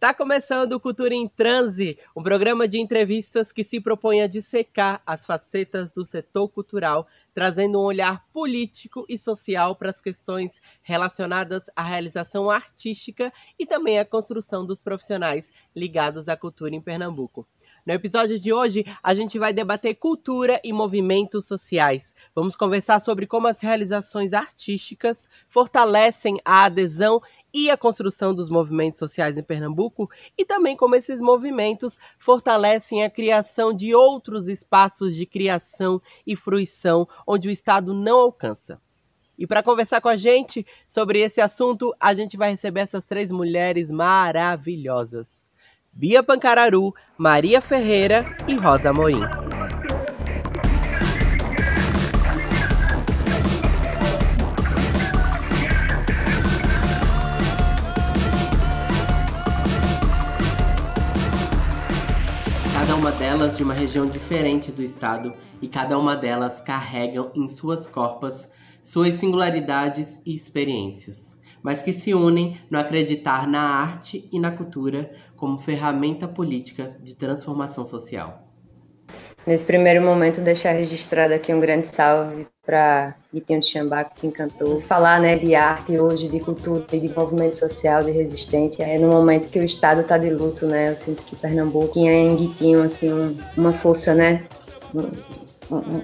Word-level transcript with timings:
Tá 0.00 0.14
começando 0.14 0.72
o 0.72 0.80
Cultura 0.80 1.14
em 1.14 1.28
Transe, 1.28 1.98
um 2.16 2.22
programa 2.22 2.66
de 2.66 2.80
entrevistas 2.80 3.52
que 3.52 3.62
se 3.62 3.78
propõe 3.82 4.22
a 4.22 4.26
dissecar 4.26 5.02
as 5.04 5.26
facetas 5.26 5.90
do 5.90 6.06
setor 6.06 6.48
cultural, 6.48 7.06
trazendo 7.34 7.78
um 7.78 7.84
olhar 7.84 8.26
político 8.32 9.04
e 9.10 9.18
social 9.18 9.76
para 9.76 9.90
as 9.90 10.00
questões 10.00 10.62
relacionadas 10.80 11.64
à 11.76 11.82
realização 11.82 12.50
artística 12.50 13.30
e 13.58 13.66
também 13.66 13.98
à 13.98 14.04
construção 14.06 14.64
dos 14.64 14.80
profissionais 14.80 15.52
ligados 15.76 16.30
à 16.30 16.36
cultura 16.36 16.74
em 16.74 16.80
Pernambuco. 16.80 17.46
No 17.86 17.92
episódio 17.92 18.40
de 18.40 18.54
hoje, 18.54 18.86
a 19.02 19.12
gente 19.12 19.38
vai 19.38 19.52
debater 19.52 19.94
cultura 19.96 20.58
e 20.64 20.72
movimentos 20.72 21.44
sociais. 21.44 22.16
Vamos 22.34 22.56
conversar 22.56 23.00
sobre 23.00 23.26
como 23.26 23.48
as 23.48 23.60
realizações 23.60 24.32
artísticas 24.32 25.28
fortalecem 25.46 26.40
a 26.42 26.64
adesão 26.64 27.20
e 27.52 27.70
a 27.70 27.76
construção 27.76 28.34
dos 28.34 28.50
movimentos 28.50 28.98
sociais 28.98 29.36
em 29.36 29.42
Pernambuco 29.42 30.10
e 30.36 30.44
também 30.44 30.76
como 30.76 30.94
esses 30.94 31.20
movimentos 31.20 31.98
fortalecem 32.18 33.04
a 33.04 33.10
criação 33.10 33.72
de 33.72 33.94
outros 33.94 34.48
espaços 34.48 35.14
de 35.14 35.26
criação 35.26 36.00
e 36.26 36.36
fruição 36.36 37.06
onde 37.26 37.48
o 37.48 37.50
Estado 37.50 37.92
não 37.92 38.18
alcança. 38.18 38.80
E 39.38 39.46
para 39.46 39.62
conversar 39.62 40.02
com 40.02 40.08
a 40.08 40.16
gente 40.16 40.66
sobre 40.86 41.20
esse 41.20 41.40
assunto, 41.40 41.94
a 41.98 42.12
gente 42.12 42.36
vai 42.36 42.50
receber 42.50 42.80
essas 42.80 43.06
três 43.06 43.32
mulheres 43.32 43.90
maravilhosas. 43.90 45.48
Bia 45.92 46.22
Pancararu, 46.22 46.94
Maria 47.16 47.60
Ferreira 47.60 48.24
e 48.46 48.54
Rosa 48.54 48.92
Moim. 48.92 49.20
Delas 63.30 63.56
de 63.56 63.62
uma 63.62 63.72
região 63.72 64.06
diferente 64.06 64.72
do 64.72 64.82
estado 64.82 65.32
e 65.62 65.68
cada 65.68 65.96
uma 65.96 66.16
delas 66.16 66.60
carregam 66.60 67.30
em 67.32 67.46
suas 67.46 67.86
corpas 67.86 68.50
suas 68.82 69.14
singularidades 69.14 70.20
e 70.26 70.34
experiências 70.34 71.38
mas 71.62 71.80
que 71.80 71.92
se 71.92 72.12
unem 72.12 72.58
no 72.68 72.76
acreditar 72.76 73.46
na 73.46 73.60
arte 73.60 74.28
e 74.32 74.40
na 74.40 74.50
cultura 74.50 75.12
como 75.36 75.58
ferramenta 75.58 76.26
política 76.26 76.96
de 77.00 77.14
transformação 77.14 77.84
social. 77.84 78.49
Nesse 79.50 79.64
primeiro 79.64 80.00
momento, 80.00 80.40
deixar 80.40 80.70
registrado 80.70 81.34
aqui 81.34 81.52
um 81.52 81.58
grande 81.58 81.88
salve 81.88 82.46
para 82.64 83.16
Guitinho 83.34 83.58
de 83.58 83.66
Xambá, 83.66 84.04
que 84.04 84.20
se 84.20 84.24
encantou. 84.28 84.80
Falar 84.82 85.20
né, 85.20 85.34
de 85.34 85.56
arte 85.56 85.98
hoje, 85.98 86.28
de 86.28 86.38
cultura 86.38 86.86
de 86.88 87.08
movimento 87.08 87.58
social, 87.58 88.04
de 88.04 88.12
resistência, 88.12 88.84
é 88.84 88.96
no 88.96 89.08
momento 89.08 89.50
que 89.50 89.58
o 89.58 89.64
Estado 89.64 90.02
está 90.02 90.16
de 90.16 90.30
luto, 90.30 90.66
né? 90.66 90.90
Eu 90.90 90.96
sinto 90.96 91.24
que 91.24 91.34
Pernambuco 91.34 91.94
tinha 91.94 92.12
em 92.12 92.36
Guitinho, 92.36 92.80
assim, 92.80 93.12
um, 93.12 93.36
uma 93.56 93.72
força, 93.72 94.14
né? 94.14 94.44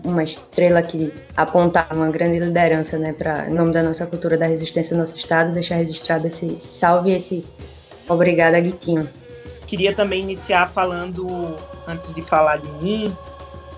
uma 0.05 0.24
estrela 0.24 0.83
que 0.83 1.12
apontava 1.36 1.94
uma 1.94 2.11
grande 2.11 2.41
liderança, 2.41 2.98
né, 2.98 3.12
para 3.12 3.48
em 3.48 3.55
nome 3.55 3.72
da 3.72 3.83
nossa 3.83 4.06
cultura 4.06 4.36
da 4.36 4.47
resistência 4.47 4.97
do 4.97 5.00
nosso 5.00 5.17
estado, 5.17 5.52
deixar 5.52 5.77
registrado 5.77 6.27
esse 6.27 6.58
salve 6.61 7.12
esse 7.12 7.44
obrigada, 8.08 8.58
Guitinho. 8.58 9.08
Queria 9.69 9.92
também 9.94 10.22
iniciar 10.22 10.69
falando, 10.69 11.56
antes 11.89 12.14
de 12.14 12.22
falar 12.22 12.58
de 12.58 12.70
mim, 12.84 13.17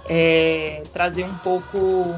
é, 0.09 0.83
trazer 0.93 1.25
um 1.25 1.35
pouco 1.35 2.15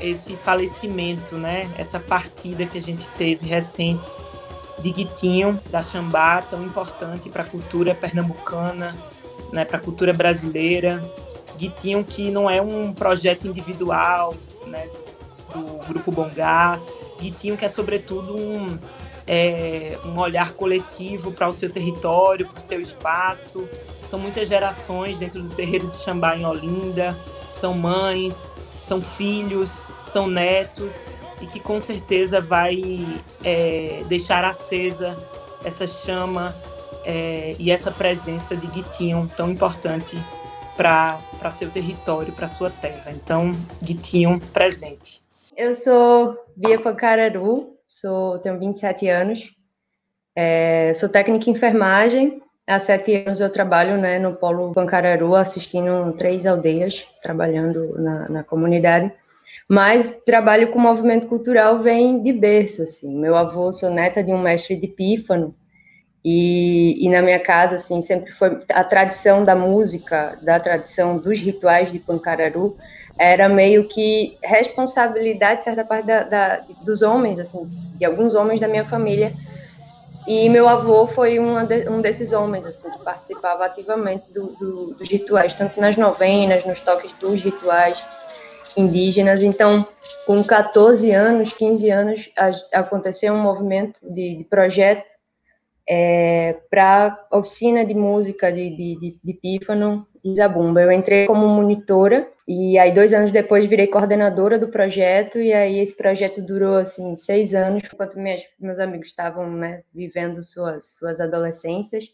esse 0.00 0.36
falecimento, 0.36 1.36
né, 1.36 1.70
essa 1.76 2.00
partida 2.00 2.64
que 2.66 2.78
a 2.78 2.82
gente 2.82 3.06
teve 3.18 3.46
recente 3.46 4.08
de 4.78 4.90
Guitinho, 4.90 5.60
da 5.70 5.82
Xambá, 5.82 6.40
tão 6.42 6.64
importante 6.64 7.28
para 7.28 7.42
a 7.42 7.46
cultura 7.46 7.94
pernambucana, 7.94 8.96
né, 9.52 9.64
para 9.64 9.76
a 9.76 9.80
cultura 9.80 10.12
brasileira, 10.12 11.02
Guitinho, 11.56 12.02
que 12.02 12.30
não 12.30 12.48
é 12.48 12.62
um 12.62 12.92
projeto 12.92 13.46
individual 13.46 14.34
né, 14.66 14.88
do 15.54 15.86
Grupo 15.86 16.10
Bongá. 16.10 16.78
Guitinho, 17.20 17.56
que 17.56 17.66
é 17.66 17.68
sobretudo 17.68 18.34
um, 18.34 18.78
é, 19.32 19.96
um 20.04 20.18
olhar 20.18 20.54
coletivo 20.54 21.30
para 21.30 21.48
o 21.48 21.52
seu 21.52 21.70
território, 21.70 22.48
para 22.48 22.58
o 22.58 22.60
seu 22.60 22.80
espaço. 22.80 23.68
São 24.08 24.18
muitas 24.18 24.48
gerações 24.48 25.20
dentro 25.20 25.40
do 25.40 25.48
terreiro 25.50 25.86
de 25.86 25.96
Xambá 25.98 26.36
em 26.36 26.44
Olinda, 26.44 27.16
são 27.52 27.72
mães, 27.72 28.50
são 28.82 29.00
filhos, 29.00 29.84
são 30.02 30.26
netos, 30.26 31.06
e 31.40 31.46
que 31.46 31.60
com 31.60 31.80
certeza 31.80 32.40
vai 32.40 32.80
é, 33.44 34.02
deixar 34.08 34.44
acesa 34.44 35.16
essa 35.64 35.86
chama 35.86 36.52
é, 37.04 37.54
e 37.56 37.70
essa 37.70 37.92
presença 37.92 38.56
de 38.56 38.66
Guitinho 38.66 39.30
tão 39.36 39.48
importante 39.48 40.18
para 40.76 41.50
seu 41.56 41.70
território, 41.70 42.32
para 42.32 42.48
sua 42.48 42.68
terra. 42.68 43.12
Então, 43.12 43.54
Guitinho, 43.80 44.40
presente. 44.52 45.22
Eu 45.56 45.76
sou 45.76 46.36
Bia 46.56 46.80
Pancararu, 46.80 47.79
sou, 47.90 48.38
tenho 48.38 48.58
27 48.58 49.08
anos, 49.08 49.50
é, 50.36 50.92
sou 50.94 51.08
técnica 51.08 51.50
em 51.50 51.52
enfermagem. 51.52 52.40
Há 52.66 52.78
sete 52.78 53.24
anos 53.26 53.40
eu 53.40 53.50
trabalho 53.50 53.98
né, 53.98 54.18
no 54.18 54.36
Polo 54.36 54.72
Pancararu, 54.72 55.34
assistindo 55.34 56.12
três 56.12 56.46
aldeias, 56.46 57.04
trabalhando 57.20 57.98
na, 57.98 58.28
na 58.28 58.44
comunidade. 58.44 59.12
Mas 59.68 60.22
trabalho 60.24 60.70
com 60.70 60.78
movimento 60.78 61.26
cultural 61.26 61.80
vem 61.80 62.22
de 62.22 62.32
berço, 62.32 62.82
assim. 62.82 63.18
Meu 63.18 63.34
avô, 63.36 63.72
sou 63.72 63.90
neta 63.90 64.22
de 64.22 64.32
um 64.32 64.40
mestre 64.40 64.76
de 64.76 64.86
pífano, 64.86 65.54
e, 66.24 67.04
e, 67.04 67.08
na 67.08 67.22
minha 67.22 67.40
casa, 67.40 67.76
assim, 67.76 68.02
sempre 68.02 68.30
foi 68.32 68.62
a 68.68 68.84
tradição 68.84 69.42
da 69.42 69.56
música, 69.56 70.38
da 70.42 70.60
tradição 70.60 71.16
dos 71.16 71.38
rituais 71.38 71.90
de 71.90 71.98
Pancararu, 71.98 72.76
era 73.20 73.50
meio 73.50 73.86
que 73.86 74.38
responsabilidade, 74.42 75.62
certa 75.62 75.84
parte 75.84 76.06
da, 76.06 76.22
da, 76.22 76.60
dos 76.86 77.02
homens, 77.02 77.38
assim, 77.38 77.68
de 77.98 78.04
alguns 78.06 78.34
homens 78.34 78.58
da 78.58 78.66
minha 78.66 78.86
família. 78.86 79.30
E 80.26 80.48
meu 80.48 80.66
avô 80.66 81.06
foi 81.06 81.32
de, 81.32 81.88
um 81.90 82.00
desses 82.00 82.32
homens, 82.32 82.64
assim, 82.64 82.88
que 82.88 83.04
participava 83.04 83.66
ativamente 83.66 84.32
do, 84.32 84.46
do, 84.56 84.94
dos 84.94 85.06
rituais, 85.06 85.52
tanto 85.52 85.78
nas 85.78 85.98
novenas, 85.98 86.64
nos 86.64 86.80
toques 86.80 87.12
dos 87.20 87.42
rituais 87.42 88.02
indígenas. 88.74 89.42
Então, 89.42 89.86
com 90.26 90.42
14 90.42 91.10
anos, 91.10 91.52
15 91.52 91.90
anos, 91.90 92.30
aconteceu 92.72 93.34
um 93.34 93.42
movimento 93.42 93.98
de, 94.02 94.36
de 94.36 94.44
projeto 94.44 95.12
é, 95.86 96.56
para 96.70 97.22
oficina 97.30 97.84
de 97.84 97.92
música 97.92 98.50
de, 98.50 98.70
de, 98.70 98.98
de, 98.98 99.20
de 99.22 99.34
pífano 99.34 100.06
zabumba. 100.36 100.82
Eu 100.82 100.92
entrei 100.92 101.26
como 101.26 101.46
monitora 101.48 102.30
e 102.46 102.78
aí 102.78 102.92
dois 102.92 103.12
anos 103.14 103.32
depois 103.32 103.64
virei 103.64 103.86
coordenadora 103.86 104.58
do 104.58 104.68
projeto 104.68 105.38
e 105.38 105.52
aí 105.52 105.78
esse 105.78 105.96
projeto 105.96 106.42
durou 106.42 106.76
assim 106.76 107.16
seis 107.16 107.54
anos, 107.54 107.82
enquanto 107.84 108.18
meus, 108.18 108.42
meus 108.58 108.78
amigos 108.78 109.08
estavam 109.08 109.50
né, 109.50 109.82
vivendo 109.92 110.42
suas 110.42 110.96
suas 110.96 111.20
adolescências. 111.20 112.08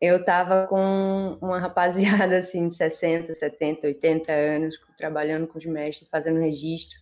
Eu 0.00 0.18
estava 0.18 0.66
com 0.66 1.38
uma 1.40 1.58
rapaziada 1.60 2.38
assim 2.38 2.68
de 2.68 2.74
60, 2.74 3.34
70, 3.34 3.86
80 3.86 4.32
anos, 4.32 4.76
trabalhando 4.98 5.46
com 5.46 5.58
os 5.58 5.64
mestres, 5.64 6.08
fazendo 6.10 6.40
registro, 6.40 6.98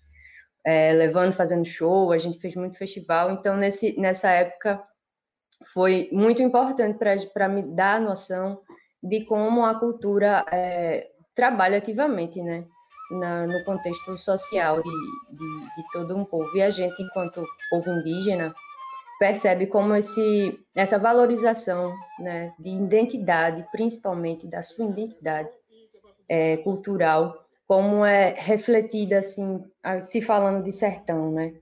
é, 0.65 0.93
levando, 0.93 1.33
fazendo 1.33 1.65
show. 1.65 2.13
A 2.13 2.19
gente 2.19 2.39
fez 2.39 2.55
muito 2.55 2.77
festival. 2.77 3.33
Então 3.33 3.57
nesse 3.57 3.99
nessa 3.99 4.31
época 4.31 4.83
foi 5.73 6.09
muito 6.13 6.43
importante 6.43 6.99
para 7.33 7.49
me 7.49 7.63
dar 7.63 7.97
a 7.97 8.01
noção 8.01 8.61
de 9.03 9.25
como 9.25 9.65
a 9.65 9.75
cultura 9.75 10.45
é, 10.53 11.11
trabalha 11.35 11.79
ativamente, 11.79 12.41
né? 12.41 12.65
Na, 13.11 13.47
no 13.47 13.65
contexto 13.65 14.17
social 14.17 14.77
de, 14.77 14.91
de, 15.37 15.61
de, 15.61 15.93
todo 15.93 16.17
um 16.17 16.25
povo. 16.25 16.57
E 16.57 16.63
a 16.63 16.71
gente, 16.71 17.03
enquanto 17.03 17.45
povo 17.69 17.91
indígena, 17.91 18.55
percebe 19.19 19.67
como 19.67 19.95
esse, 19.95 20.59
essa 20.75 20.99
valorização 20.99 21.95
né, 22.19 22.55
de 22.59 22.71
identidade, 22.71 23.67
principalmente 23.71 24.47
da 24.47 24.63
sua 24.63 24.87
identidade 24.87 25.51
é, 26.27 26.57
cultural, 26.59 27.45
como 27.67 28.05
é 28.05 28.35
refletida, 28.37 29.19
assim, 29.19 29.63
se 30.03 30.23
falando 30.23 30.63
de 30.63 30.73
sertão, 30.73 31.33
né? 31.33 31.55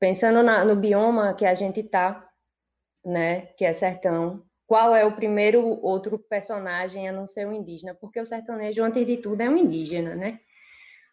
Pensando 0.00 0.42
na, 0.42 0.64
no 0.64 0.76
bioma 0.76 1.34
que 1.34 1.46
a 1.46 1.54
gente 1.54 1.80
está, 1.80 2.28
né, 3.04 3.46
que 3.56 3.64
é 3.64 3.72
sertão, 3.72 4.42
qual 4.68 4.94
é 4.94 5.02
o 5.02 5.16
primeiro 5.16 5.82
outro 5.82 6.18
personagem 6.18 7.08
a 7.08 7.12
não 7.12 7.26
ser 7.26 7.46
um 7.46 7.54
indígena? 7.54 7.94
Porque 7.94 8.20
o 8.20 8.24
sertanejo, 8.24 8.84
antes 8.84 9.06
de 9.06 9.16
tudo, 9.16 9.40
é 9.40 9.48
um 9.48 9.56
indígena, 9.56 10.14
né? 10.14 10.40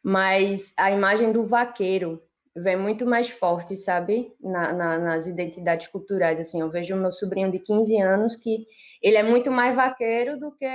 Mas 0.03 0.73
a 0.77 0.91
imagem 0.91 1.31
do 1.31 1.47
vaqueiro 1.47 2.21
vem 2.53 2.75
muito 2.75 3.05
mais 3.05 3.29
forte, 3.29 3.77
sabe? 3.77 4.33
Na, 4.41 4.73
na, 4.73 4.99
nas 4.99 5.25
identidades 5.25 5.87
culturais, 5.87 6.37
assim. 6.37 6.59
Eu 6.59 6.69
vejo 6.69 6.93
o 6.95 6.99
meu 6.99 7.11
sobrinho 7.11 7.49
de 7.49 7.59
15 7.59 7.97
anos 8.01 8.35
que 8.35 8.67
ele 9.01 9.15
é 9.15 9.23
muito 9.23 9.49
mais 9.49 9.73
vaqueiro 9.73 10.37
do 10.37 10.51
que 10.51 10.67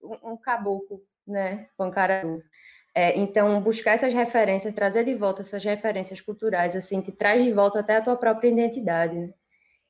um, 0.00 0.32
um 0.32 0.36
caboclo, 0.36 1.00
né? 1.26 1.66
Pancararu. 1.76 2.40
É, 2.94 3.18
então, 3.18 3.60
buscar 3.60 3.94
essas 3.94 4.14
referências, 4.14 4.72
trazer 4.72 5.04
de 5.04 5.14
volta 5.16 5.42
essas 5.42 5.64
referências 5.64 6.20
culturais, 6.20 6.76
assim, 6.76 7.02
que 7.02 7.10
traz 7.10 7.44
de 7.44 7.52
volta 7.52 7.80
até 7.80 7.96
a 7.96 8.02
tua 8.02 8.16
própria 8.16 8.48
identidade, 8.48 9.18
né? 9.18 9.34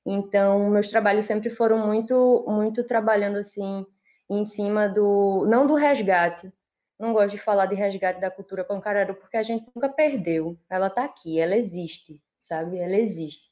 Então, 0.07 0.71
meus 0.71 0.89
trabalhos 0.89 1.27
sempre 1.27 1.51
foram 1.51 1.85
muito, 1.85 2.45
muito 2.47 2.85
trabalhando 2.85 3.39
assim 3.39 3.85
em 4.31 4.45
cima 4.45 4.89
do, 4.89 5.45
não 5.49 5.67
do 5.67 5.75
resgate. 5.75 6.53
Não 6.99 7.13
gosto 7.13 7.33
de 7.33 7.39
falar 7.39 7.67
de 7.67 7.75
resgate 7.75 8.21
da 8.21 8.31
cultura 8.31 8.65
pancararu 8.65 9.15
porque 9.17 9.37
a 9.37 9.43
gente 9.43 9.67
nunca 9.75 9.89
perdeu. 9.89 10.57
Ela 10.71 10.87
está 10.87 11.05
aqui, 11.05 11.41
ela 11.41 11.57
existe, 11.57 12.23
sabe? 12.39 12.79
Ela 12.79 12.97
existe. 12.97 13.51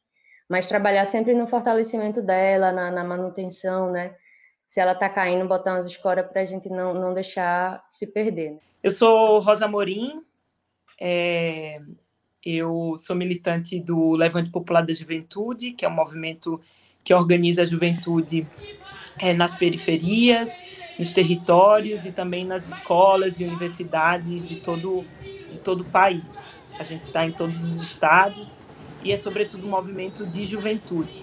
Mas 0.48 0.68
trabalhar 0.68 1.04
sempre 1.06 1.34
no 1.34 1.48
fortalecimento 1.48 2.22
dela, 2.22 2.70
na, 2.70 2.90
na 2.90 3.02
manutenção, 3.02 3.90
né? 3.90 4.14
Se 4.64 4.80
ela 4.80 4.92
está 4.92 5.08
caindo, 5.08 5.48
botar 5.48 5.72
umas 5.72 5.86
escoras 5.86 6.26
para 6.26 6.42
a 6.42 6.44
gente 6.44 6.70
não, 6.70 6.94
não 6.94 7.12
deixar 7.12 7.84
se 7.88 8.06
perder. 8.06 8.52
Né? 8.52 8.58
Eu 8.82 8.90
sou 8.90 9.40
Rosa 9.40 9.68
Morim, 9.68 10.24
é, 11.00 11.78
eu 12.44 12.94
sou 12.98 13.16
militante 13.16 13.80
do 13.80 14.12
Levante 14.12 14.50
Popular 14.50 14.82
da 14.84 14.92
Juventude, 14.92 15.72
que 15.72 15.84
é 15.84 15.88
um 15.88 15.94
movimento 15.94 16.60
que 17.02 17.14
organiza 17.14 17.62
a 17.62 17.66
juventude 17.66 18.46
é, 19.18 19.32
nas 19.32 19.56
periferias, 19.56 20.62
nos 20.98 21.12
territórios 21.12 22.04
e 22.04 22.12
também 22.12 22.44
nas 22.44 22.68
escolas 22.68 23.40
e 23.40 23.44
universidades 23.44 24.46
de 24.46 24.56
todo, 24.56 25.04
de 25.50 25.58
todo 25.58 25.80
o 25.80 25.84
país. 25.84 26.62
A 26.78 26.82
gente 26.82 27.04
está 27.04 27.26
em 27.26 27.32
todos 27.32 27.62
os 27.62 27.82
estados 27.82 28.62
e 29.02 29.12
é, 29.12 29.16
sobretudo, 29.16 29.66
um 29.66 29.70
movimento 29.70 30.26
de 30.26 30.44
juventude. 30.44 31.22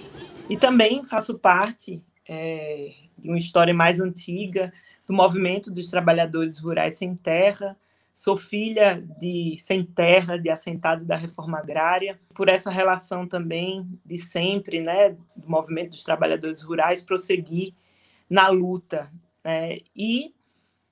E 0.49 0.57
também 0.57 1.03
faço 1.03 1.39
parte 1.39 2.01
é, 2.27 2.93
de 3.17 3.27
uma 3.27 3.37
história 3.37 3.73
mais 3.73 3.99
antiga 3.99 4.71
do 5.07 5.13
movimento 5.13 5.71
dos 5.71 5.89
trabalhadores 5.89 6.59
rurais 6.59 6.97
sem 6.97 7.15
terra, 7.15 7.75
Sou 8.13 8.37
filha 8.37 9.03
de 9.19 9.57
sem 9.57 9.83
terra, 9.83 10.37
de 10.37 10.49
assentados 10.49 11.05
da 11.05 11.15
reforma 11.15 11.57
agrária, 11.57 12.19
por 12.33 12.49
essa 12.49 12.69
relação 12.69 13.27
também 13.27 13.87
de 14.05 14.17
sempre, 14.17 14.81
né, 14.81 15.11
do 15.35 15.49
movimento 15.49 15.91
dos 15.91 16.03
trabalhadores 16.03 16.61
rurais, 16.61 17.01
prosseguir 17.01 17.73
na 18.29 18.49
luta, 18.49 19.11
né, 19.43 19.79
e 19.95 20.33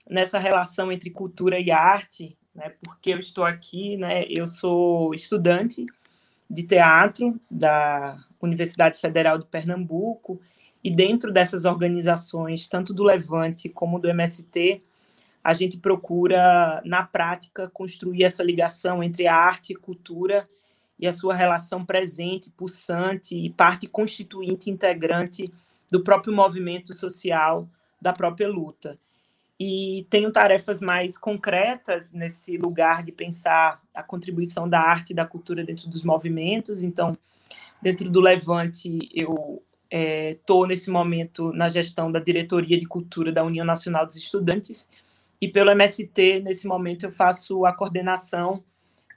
nessa 0.10 0.39
relação 0.39 0.92
entre 0.92 1.10
cultura 1.10 1.60
e 1.60 1.69
arte, 1.69 2.38
né, 2.56 2.74
porque 2.81 3.13
eu 3.13 3.19
estou 3.19 3.44
aqui, 3.44 3.98
né, 3.98 4.25
eu 4.30 4.48
sou 4.48 5.13
estudante 5.13 5.86
de 6.50 6.63
teatro 6.63 7.39
da 7.51 8.18
Universidade 8.42 8.98
Federal 8.98 9.38
de 9.38 9.45
Pernambuco, 9.45 10.42
e 10.83 10.89
dentro 10.89 11.31
dessas 11.31 11.65
organizações, 11.65 12.68
tanto 12.68 12.94
do 12.94 13.04
Levante 13.04 13.68
como 13.68 14.00
do 14.00 14.10
MST, 14.10 14.81
a 15.44 15.53
gente 15.53 15.77
procura, 15.77 16.81
na 16.86 17.03
prática, 17.03 17.69
construir 17.69 18.24
essa 18.24 18.44
ligação 18.44 19.01
entre 19.01 19.27
a 19.27 19.36
arte 19.36 19.74
e 19.74 19.75
cultura 19.75 20.47
e 21.00 21.07
a 21.07 21.13
sua 21.13 21.33
relação 21.33 21.86
presente, 21.86 22.51
pulsante 22.51 23.36
e 23.36 23.50
parte 23.50 23.88
constituinte 23.88 24.69
integrante 24.69 25.51
do 25.89 26.03
próprio 26.03 26.36
movimento 26.36 26.94
social, 26.94 27.68
da 28.01 28.12
própria 28.12 28.50
luta. 28.50 29.00
E 29.57 30.06
tenho 30.09 30.31
tarefas 30.31 30.81
mais 30.81 31.18
concretas 31.18 32.13
nesse 32.13 32.57
lugar 32.57 33.03
de 33.03 33.12
pensar 33.12 33.81
a 33.94 34.03
contribuição 34.03 34.69
da 34.69 34.80
arte 34.80 35.12
e 35.12 35.15
da 35.15 35.25
cultura 35.25 35.63
dentro 35.63 35.89
dos 35.89 36.03
movimentos. 36.03 36.83
Então, 36.83 37.18
dentro 37.81 38.09
do 38.09 38.21
Levante, 38.21 39.09
eu 39.13 39.62
estou 39.89 40.65
é, 40.65 40.68
nesse 40.68 40.89
momento 40.89 41.51
na 41.53 41.68
gestão 41.68 42.12
da 42.12 42.19
diretoria 42.19 42.77
de 42.77 42.86
cultura 42.86 43.31
da 43.31 43.44
União 43.44 43.65
Nacional 43.65 44.06
dos 44.06 44.15
Estudantes 44.15 44.89
e 45.41 45.47
pelo 45.47 45.71
MST, 45.71 46.41
nesse 46.41 46.68
momento, 46.68 47.06
eu 47.06 47.12
faço 47.12 47.65
a 47.65 47.74
coordenação, 47.74 48.63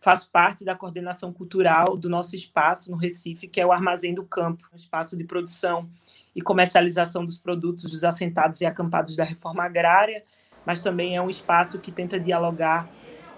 faço 0.00 0.30
parte 0.30 0.64
da 0.64 0.74
coordenação 0.74 1.32
cultural 1.32 1.96
do 1.96 2.08
nosso 2.08 2.36
espaço 2.36 2.90
no 2.90 2.96
Recife, 2.96 3.48
que 3.48 3.60
é 3.60 3.66
o 3.66 3.72
Armazém 3.72 4.14
do 4.14 4.24
Campo, 4.24 4.68
um 4.72 4.76
espaço 4.76 5.16
de 5.16 5.24
produção 5.24 5.88
e 6.34 6.40
comercialização 6.40 7.24
dos 7.24 7.38
produtos 7.38 7.90
dos 7.90 8.04
assentados 8.04 8.60
e 8.60 8.66
acampados 8.66 9.16
da 9.16 9.24
reforma 9.24 9.64
agrária, 9.64 10.24
mas 10.64 10.82
também 10.82 11.16
é 11.16 11.22
um 11.22 11.28
espaço 11.28 11.80
que 11.80 11.90
tenta 11.90 12.18
dialogar 12.18 12.88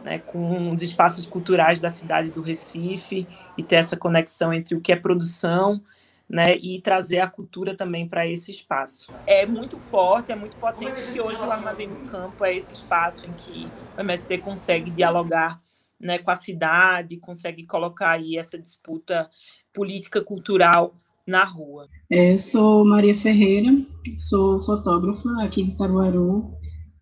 né, 0.02 0.19
com 0.19 0.70
os 0.72 0.82
espaços 0.82 1.25
culturais 1.25 1.81
da 1.81 1.88
cidade 1.88 2.31
do 2.31 2.42
Recife 2.42 3.26
e 3.56 3.62
ter 3.62 3.76
essa 3.76 3.96
conexão 3.96 4.52
entre 4.52 4.75
o 4.75 4.81
que 4.81 4.92
é 4.92 4.96
produção 4.96 5.82
né, 6.29 6.56
e 6.56 6.81
trazer 6.81 7.21
a 7.21 7.29
cultura 7.29 7.76
também 7.76 8.09
para 8.09 8.26
esse 8.26 8.50
espaço. 8.50 9.12
É 9.26 9.47
muito 9.47 9.79
forte, 9.79 10.32
é 10.32 10.35
muito 10.35 10.56
potente 10.56 11.12
que 11.12 11.21
hoje 11.21 11.38
o 11.41 11.50
Armazém 11.50 11.88
do 11.88 12.11
Campo 12.11 12.44
é 12.44 12.55
esse 12.56 12.73
espaço 12.73 13.26
em 13.26 13.32
que 13.32 13.67
o 13.97 14.00
MST 14.00 14.38
consegue 14.38 14.91
dialogar 14.91 15.61
né, 16.00 16.19
com 16.19 16.31
a 16.31 16.37
cidade, 16.37 17.19
consegue 17.19 17.67
colocar 17.67 18.11
aí 18.11 18.37
essa 18.37 18.59
disputa 18.59 19.31
política 19.73 20.23
cultural 20.23 20.94
na 21.26 21.44
rua. 21.44 21.88
É, 22.11 22.32
eu 22.32 22.38
sou 22.38 22.85
Maria 22.85 23.15
Ferreira, 23.15 23.70
sou 24.19 24.61
fotógrafa 24.61 25.29
aqui 25.43 25.65
de 25.65 25.77
Caruaru. 25.77 26.53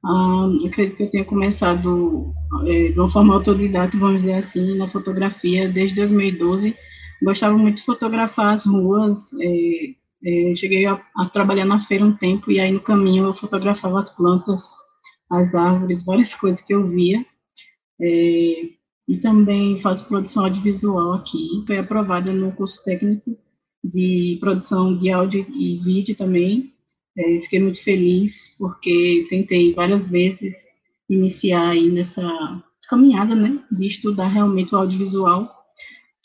Ah, 0.04 0.48
acredito 0.66 0.96
que 0.96 1.02
eu 1.04 1.10
tenha 1.10 1.24
começado 1.24 2.32
é, 2.66 2.88
de 2.88 2.98
uma 2.98 3.08
forma 3.08 3.34
autodidata, 3.34 3.96
vamos 3.96 4.22
dizer 4.22 4.34
assim, 4.34 4.76
na 4.76 4.88
fotografia 4.88 5.68
desde 5.68 5.96
2012 5.96 6.76
gostava 7.22 7.56
muito 7.56 7.78
de 7.78 7.84
fotografar 7.84 8.54
as 8.54 8.64
ruas. 8.64 9.32
É, 9.40 9.94
é, 10.24 10.54
cheguei 10.54 10.86
a, 10.86 11.00
a, 11.16 11.26
trabalhar 11.26 11.64
na 11.64 11.80
feira 11.80 12.04
um 12.04 12.12
tempo 12.12 12.50
e 12.50 12.60
aí 12.60 12.70
no 12.70 12.80
caminho 12.80 13.26
eu 13.26 13.34
fotografava 13.34 13.98
as 13.98 14.10
plantas, 14.10 14.74
as 15.30 15.54
árvores, 15.54 16.04
várias 16.04 16.34
coisas 16.34 16.60
que 16.60 16.74
eu 16.74 16.86
via. 16.86 17.24
É, 18.00 18.70
e 19.08 19.16
também 19.20 19.80
faço 19.80 20.06
produção 20.06 20.44
audiovisual 20.44 21.14
aqui. 21.14 21.64
Foi 21.66 21.78
aprovada 21.78 22.32
no 22.32 22.52
curso 22.52 22.82
técnico 22.84 23.36
de 23.82 24.38
produção 24.40 24.96
de 24.96 25.10
áudio 25.10 25.46
e 25.50 25.76
vídeo 25.76 26.16
também. 26.16 26.72
É, 27.16 27.40
fiquei 27.40 27.60
muito 27.60 27.82
feliz 27.82 28.54
porque 28.58 29.26
tentei 29.28 29.74
várias 29.74 30.08
vezes 30.08 30.54
iniciar 31.10 31.70
aí 31.70 31.90
nessa 31.90 32.22
caminhada, 32.88 33.34
né, 33.34 33.58
de 33.70 33.86
estudar 33.86 34.28
realmente 34.28 34.74
o 34.74 34.78
audiovisual, 34.78 35.50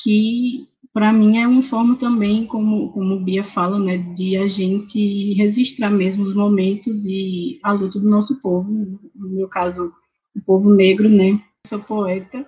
que 0.02 0.68
para 0.98 1.14
mim 1.14 1.38
é 1.38 1.48
uma 1.48 1.62
forma 1.62 1.96
também, 1.96 2.48
como, 2.48 2.92
como 2.92 3.20
Bia 3.20 3.44
fala, 3.44 3.78
né, 3.78 4.00
de 4.00 4.36
a 4.36 4.48
gente 4.48 5.32
registrar 5.36 5.92
mesmo 5.92 6.24
os 6.24 6.34
momentos 6.34 7.06
e 7.06 7.60
a 7.62 7.72
luta 7.72 8.00
do 8.00 8.10
nosso 8.10 8.42
povo, 8.42 9.00
no 9.14 9.30
meu 9.30 9.48
caso, 9.48 9.94
o 10.36 10.42
povo 10.42 10.74
negro, 10.74 11.08
né, 11.08 11.40
sou 11.68 11.78
poeta, 11.78 12.44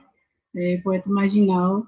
é, 0.55 0.77
poeta 0.77 1.07
marginal, 1.11 1.85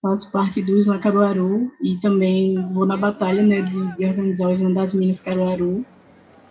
faço 0.00 0.32
parte 0.32 0.62
do 0.62 0.78
Isla 0.78 0.98
Caruaru 0.98 1.70
e 1.82 2.00
também 2.00 2.56
vou 2.72 2.86
na 2.86 2.96
batalha, 2.96 3.42
né, 3.42 3.60
de, 3.60 3.96
de 3.98 4.06
organizar 4.06 4.48
o 4.48 4.52
Isla 4.52 4.72
das 4.72 4.94
Minas 4.94 5.20
Caruaru, 5.20 5.84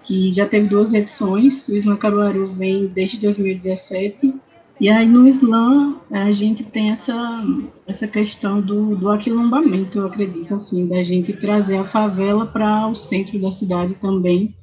que 0.03 0.31
já 0.31 0.45
teve 0.45 0.67
duas 0.67 0.93
edições, 0.93 1.67
o 1.67 1.75
Isla 1.75 1.97
Caruaru 1.97 2.49
vem 2.49 2.85
desde 2.85 3.19
2017 3.19 4.31
e 4.79 4.89
aí 4.89 5.07
no 5.07 5.27
Islã 5.27 5.99
a 6.09 6.31
gente 6.31 6.63
tem 6.63 6.91
essa, 6.91 7.43
essa 7.85 8.07
questão 8.07 8.61
do, 8.61 8.95
do 8.95 9.09
aquilombamento, 9.09 9.99
eu 9.99 10.07
acredito, 10.07 10.55
assim, 10.55 10.87
da 10.87 11.03
gente 11.03 11.33
trazer 11.33 11.77
a 11.77 11.83
favela 11.83 12.45
para 12.45 12.87
o 12.87 12.95
centro 12.95 13.39
da 13.39 13.51
cidade 13.51 13.95
também. 13.95 14.55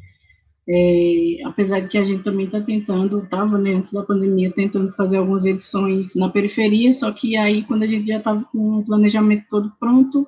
É, 0.69 1.37
apesar 1.45 1.81
de 1.81 1.89
que 1.89 1.99
a 1.99 2.05
gente 2.05 2.25
também 2.25 2.47
está 2.47 2.61
tentando, 2.61 3.23
estava 3.23 3.57
né, 3.57 3.75
antes 3.75 3.93
da 3.93 4.03
pandemia 4.03 4.51
tentando 4.51 4.91
fazer 4.91 5.19
algumas 5.19 5.45
edições 5.45 6.17
na 6.17 6.29
periferia, 6.29 6.93
só 6.93 7.13
que 7.13 7.37
aí 7.37 7.63
quando 7.63 7.85
a 7.85 7.87
gente 7.87 8.09
já 8.09 8.19
estava 8.19 8.43
com 8.51 8.79
o 8.79 8.85
planejamento 8.85 9.45
todo 9.49 9.73
pronto, 9.79 10.27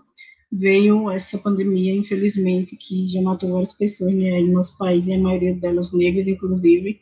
veio 0.50 1.10
essa 1.10 1.36
pandemia, 1.38 1.94
infelizmente, 1.94 2.76
que 2.76 3.08
já 3.08 3.20
matou 3.20 3.50
várias 3.50 3.74
pessoas 3.74 4.14
né, 4.14 4.40
no 4.40 4.52
nosso 4.52 4.78
país, 4.78 5.08
e 5.08 5.14
a 5.14 5.18
maioria 5.18 5.54
delas 5.54 5.92
negras, 5.92 6.28
inclusive, 6.28 7.00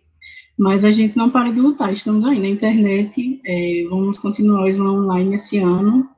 mas 0.59 0.85
a 0.85 0.93
gente 0.93 1.17
não 1.17 1.31
para 1.31 1.51
de 1.51 1.61
lutar, 1.61 1.93
estamos 1.93 2.25
aí 2.25 2.39
na 2.39 2.49
internet, 2.49 3.41
é, 3.45 3.85
vamos 3.89 4.19
continuar 4.19 4.69
o 4.69 4.83
online 4.83 5.35
esse 5.35 5.59
ano, 5.59 6.09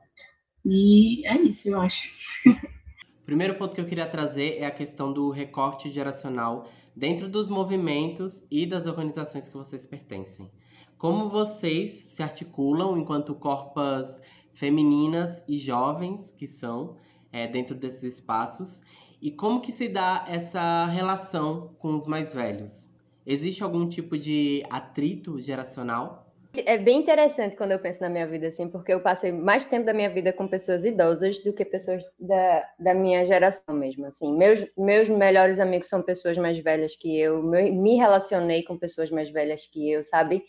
e 0.65 1.25
é 1.27 1.41
isso, 1.41 1.69
eu 1.69 1.79
acho. 1.79 2.09
O 2.45 3.25
primeiro 3.25 3.55
ponto 3.55 3.75
que 3.75 3.81
eu 3.81 3.85
queria 3.85 4.05
trazer 4.05 4.57
é 4.57 4.65
a 4.65 4.71
questão 4.71 5.11
do 5.11 5.29
recorte 5.29 5.89
geracional 5.89 6.67
dentro 6.95 7.29
dos 7.29 7.49
movimentos 7.49 8.43
e 8.51 8.65
das 8.65 8.85
organizações 8.85 9.47
que 9.47 9.57
vocês 9.57 9.85
pertencem. 9.85 10.49
Como 10.97 11.29
vocês 11.29 12.05
se 12.07 12.21
articulam 12.21 12.97
enquanto 12.97 13.33
corpas 13.33 14.21
femininas 14.53 15.43
e 15.47 15.57
jovens 15.57 16.31
que 16.31 16.45
são 16.45 16.97
é, 17.31 17.47
dentro 17.47 17.75
desses 17.75 18.15
espaços 18.15 18.81
e 19.21 19.31
como 19.31 19.61
que 19.61 19.71
se 19.71 19.87
dá 19.87 20.25
essa 20.27 20.85
relação 20.85 21.73
com 21.79 21.95
os 21.95 22.05
mais 22.05 22.33
velhos? 22.33 22.88
Existe 23.25 23.63
algum 23.63 23.87
tipo 23.87 24.17
de 24.17 24.63
atrito 24.69 25.39
geracional? 25.39 26.29
É 26.53 26.77
bem 26.79 26.99
interessante 26.99 27.55
quando 27.55 27.73
eu 27.73 27.79
penso 27.79 28.01
na 28.01 28.09
minha 28.09 28.25
vida, 28.25 28.47
assim, 28.47 28.67
porque 28.67 28.91
eu 28.91 28.99
passei 28.99 29.31
mais 29.31 29.63
tempo 29.65 29.85
da 29.85 29.93
minha 29.93 30.09
vida 30.09 30.33
com 30.33 30.47
pessoas 30.47 30.83
idosas 30.83 31.37
do 31.43 31.53
que 31.53 31.63
pessoas 31.63 32.03
da, 32.19 32.67
da 32.79 32.93
minha 32.93 33.23
geração 33.23 33.75
mesmo, 33.75 34.07
assim. 34.07 34.35
Meus, 34.35 34.65
meus 34.75 35.07
melhores 35.07 35.59
amigos 35.59 35.87
são 35.87 36.01
pessoas 36.01 36.39
mais 36.39 36.57
velhas 36.57 36.95
que 36.95 37.19
eu, 37.19 37.43
me 37.43 37.97
relacionei 37.97 38.63
com 38.63 38.77
pessoas 38.77 39.11
mais 39.11 39.29
velhas 39.29 39.67
que 39.67 39.91
eu, 39.91 40.03
sabe? 40.03 40.43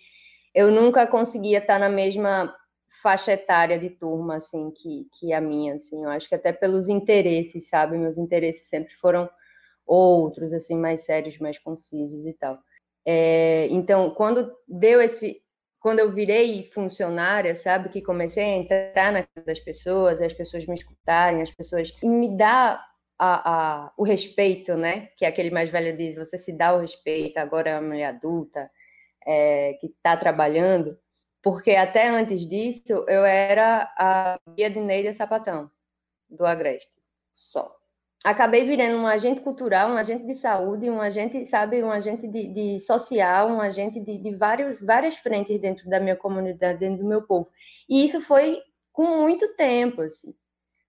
Eu 0.55 0.71
nunca 0.71 1.07
conseguia 1.07 1.59
estar 1.59 1.79
na 1.79 1.91
mesma 1.91 2.55
faixa 3.03 3.33
etária 3.33 3.79
de 3.79 3.91
turma, 3.91 4.37
assim, 4.37 4.71
que, 4.71 5.07
que 5.13 5.33
a 5.35 5.41
minha, 5.41 5.75
assim, 5.75 6.03
eu 6.03 6.11
acho 6.11 6.29
que 6.29 6.35
até 6.35 6.51
pelos 6.51 6.89
interesses, 6.89 7.69
sabe, 7.69 7.99
meus 7.99 8.17
interesses 8.17 8.69
sempre 8.69 8.95
foram 8.95 9.29
outros, 9.91 10.53
assim, 10.53 10.77
mais 10.77 11.01
sérios, 11.01 11.39
mais 11.39 11.59
concisos 11.59 12.25
e 12.25 12.33
tal. 12.35 12.59
É, 13.05 13.67
então, 13.71 14.11
quando 14.11 14.55
deu 14.69 15.01
esse, 15.01 15.43
quando 15.81 15.99
eu 15.99 16.13
virei 16.13 16.71
funcionária, 16.73 17.57
sabe, 17.57 17.89
que 17.89 18.01
comecei 18.01 18.45
a 18.45 18.57
entrar 18.57 19.13
na 19.13 19.23
casa 19.25 19.47
das 19.47 19.59
pessoas, 19.59 20.21
as 20.21 20.33
pessoas 20.33 20.65
me 20.67 20.75
escutarem, 20.75 21.43
as 21.43 21.51
pessoas 21.51 21.93
me 22.03 22.37
dá 22.37 22.85
a, 23.19 23.87
a, 23.87 23.93
o 23.97 24.05
respeito, 24.05 24.77
né, 24.77 25.09
que 25.17 25.25
aquele 25.27 25.51
mais 25.51 25.71
velho 25.71 25.97
diz, 25.97 26.15
você 26.15 26.39
se 26.39 26.53
dá 26.53 26.75
o 26.75 26.81
respeito, 26.81 27.39
agora 27.39 27.71
é 27.71 27.75
uma 27.75 27.89
mulher 27.89 28.07
adulta, 28.07 28.71
é, 29.27 29.75
que 29.81 29.89
está 29.89 30.17
trabalhando, 30.17 30.97
porque 31.43 31.73
até 31.73 32.09
antes 32.09 32.47
disso 32.47 33.05
eu 33.09 33.25
era 33.25 33.93
a 33.97 34.39
guia 34.55 34.71
de 34.71 34.81
Neida 34.81 35.13
Sapatão, 35.15 35.71
do 36.29 36.47
Agreste, 36.47 36.93
só. 37.33 37.80
Acabei 38.25 38.67
virando 38.67 38.99
um 38.99 39.07
agente 39.07 39.41
cultural, 39.41 39.91
um 39.91 39.97
agente 39.97 40.27
de 40.27 40.35
saúde, 40.35 40.91
um 40.91 41.01
agente, 41.01 41.47
sabe, 41.47 41.83
um 41.83 41.91
agente 41.91 42.29
de, 42.29 42.49
de 42.49 42.81
social, 42.81 43.49
um 43.49 43.61
agente 43.61 43.99
de, 43.99 44.19
de 44.19 44.35
vários, 44.37 44.79
várias 44.81 45.17
frentes 45.17 45.59
dentro 45.61 45.89
da 45.89 45.99
minha 45.99 46.17
comunidade, 46.17 46.79
dentro 46.79 47.03
do 47.03 47.09
meu 47.09 47.23
povo. 47.23 47.49
E 47.89 48.05
isso 48.05 48.21
foi 48.21 48.59
com 48.93 49.23
muito 49.23 49.55
tempo, 49.55 50.03
assim 50.03 50.35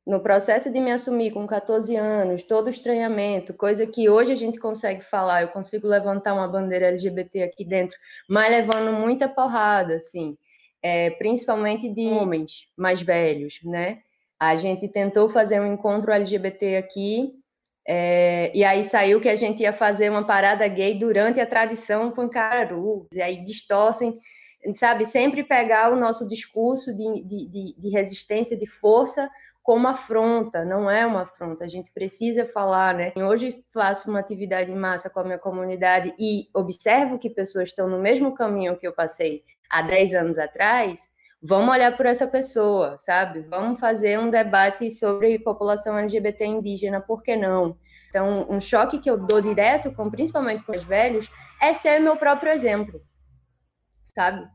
no 0.06 0.20
processo 0.20 0.72
de 0.72 0.80
me 0.80 0.92
assumir 0.92 1.32
com 1.32 1.46
14 1.46 1.96
anos, 1.96 2.44
todo 2.44 2.68
o 2.68 2.70
estranhamento, 2.70 3.54
coisa 3.54 3.86
que 3.86 4.10
hoje 4.10 4.32
a 4.32 4.36
gente 4.36 4.60
consegue 4.60 5.04
falar, 5.04 5.44
eu 5.44 5.50
consigo 5.50 5.88
levantar 5.88 6.34
uma 6.34 6.48
bandeira 6.48 6.88
LGBT 6.88 7.44
aqui 7.44 7.64
dentro, 7.64 7.98
mas 8.28 8.52
levando 8.52 8.92
muita 8.94 9.30
porrada, 9.30 9.96
assim, 9.96 10.38
é, 10.82 11.12
principalmente 11.12 11.88
de 11.88 12.08
homens 12.08 12.68
mais 12.76 13.02
velhos, 13.02 13.60
né? 13.64 14.02
A 14.42 14.56
gente 14.56 14.88
tentou 14.88 15.30
fazer 15.30 15.62
um 15.62 15.72
encontro 15.72 16.12
LGBT 16.12 16.78
aqui, 16.78 17.32
é, 17.88 18.52
e 18.56 18.64
aí 18.64 18.84
saiu 18.84 19.22
que 19.22 19.30
a 19.30 19.36
gente 19.36 19.62
ia 19.62 19.72
fazer 19.72 20.10
uma 20.10 20.26
parada 20.26 20.68
gay 20.68 20.98
durante 20.98 21.40
a 21.40 21.46
tradição 21.46 22.10
Pancararu, 22.10 23.08
e 23.14 23.22
aí 23.22 23.44
distorcem, 23.44 24.20
sabe, 24.74 25.06
sempre 25.06 25.44
pegar 25.44 25.94
o 25.94 25.96
nosso 25.96 26.28
discurso 26.28 26.92
de, 26.92 27.24
de, 27.24 27.76
de 27.78 27.90
resistência, 27.90 28.58
de 28.58 28.66
força, 28.66 29.30
como 29.62 29.88
afronta, 29.88 30.66
não 30.66 30.90
é 30.90 31.06
uma 31.06 31.22
afronta, 31.22 31.66
a 31.66 31.68
gente 31.68 31.92
precisa 31.92 32.44
falar, 32.48 32.96
né? 32.96 33.14
Hoje 33.16 33.64
faço 33.72 34.10
uma 34.10 34.20
atividade 34.20 34.72
em 34.72 34.76
massa 34.76 35.08
com 35.08 35.20
a 35.20 35.24
minha 35.24 35.38
comunidade 35.38 36.16
e 36.18 36.50
observo 36.52 37.20
que 37.20 37.30
pessoas 37.30 37.70
estão 37.70 37.88
no 37.88 38.00
mesmo 38.00 38.34
caminho 38.34 38.76
que 38.76 38.88
eu 38.88 38.92
passei 38.92 39.44
há 39.70 39.84
10 39.84 40.16
anos 40.16 40.40
atrás, 40.40 41.12
vamos 41.42 41.74
olhar 41.74 41.96
por 41.98 42.06
essa 42.06 42.28
pessoa, 42.28 42.98
sabe? 42.98 43.42
Vamos 43.42 43.80
fazer 43.80 44.20
um 44.20 44.30
debate 44.30 44.92
sobre 44.92 45.40
população 45.40 45.98
LGBT 45.98 46.46
indígena, 46.46 47.02
por 47.02 47.24
que 47.24 47.36
não? 47.36 47.78
Então, 48.10 48.46
um 48.50 48.60
choque 48.60 49.00
que 49.00 49.10
eu 49.10 49.18
dou 49.18 49.42
direto, 49.42 49.92
com, 49.94 50.10
principalmente 50.12 50.64
com 50.64 50.74
os 50.74 50.84
velhos, 50.84 51.32
é 51.62 51.74
ser 51.74 52.00
meu 52.00 52.18
próprio 52.18 52.52
exemplo, 52.52 53.02
sabe? 54.04 54.48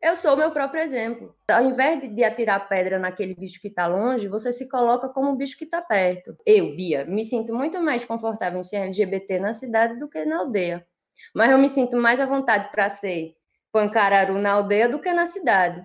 Eu 0.00 0.14
sou 0.14 0.34
o 0.34 0.36
meu 0.36 0.52
próprio 0.52 0.80
exemplo. 0.80 1.34
Ao 1.50 1.64
invés 1.64 2.14
de 2.14 2.22
atirar 2.22 2.68
pedra 2.68 3.00
naquele 3.00 3.34
bicho 3.34 3.60
que 3.60 3.66
está 3.66 3.86
longe, 3.88 4.28
você 4.28 4.52
se 4.52 4.68
coloca 4.68 5.08
como 5.08 5.30
um 5.30 5.36
bicho 5.36 5.58
que 5.58 5.64
está 5.64 5.82
perto. 5.82 6.36
Eu, 6.46 6.76
Bia, 6.76 7.04
me 7.04 7.24
sinto 7.24 7.52
muito 7.52 7.82
mais 7.82 8.04
confortável 8.04 8.60
em 8.60 8.62
ser 8.62 8.76
LGBT 8.76 9.40
na 9.40 9.52
cidade 9.52 9.98
do 9.98 10.08
que 10.08 10.24
na 10.24 10.38
aldeia. 10.38 10.86
Mas 11.34 11.50
eu 11.50 11.58
me 11.58 11.68
sinto 11.68 11.96
mais 11.96 12.20
à 12.20 12.26
vontade 12.26 12.70
para 12.70 12.88
ser 12.90 13.34
pancararu 13.72 14.38
na 14.38 14.52
aldeia 14.52 14.88
do 14.88 15.00
que 15.00 15.12
na 15.12 15.26
cidade, 15.26 15.84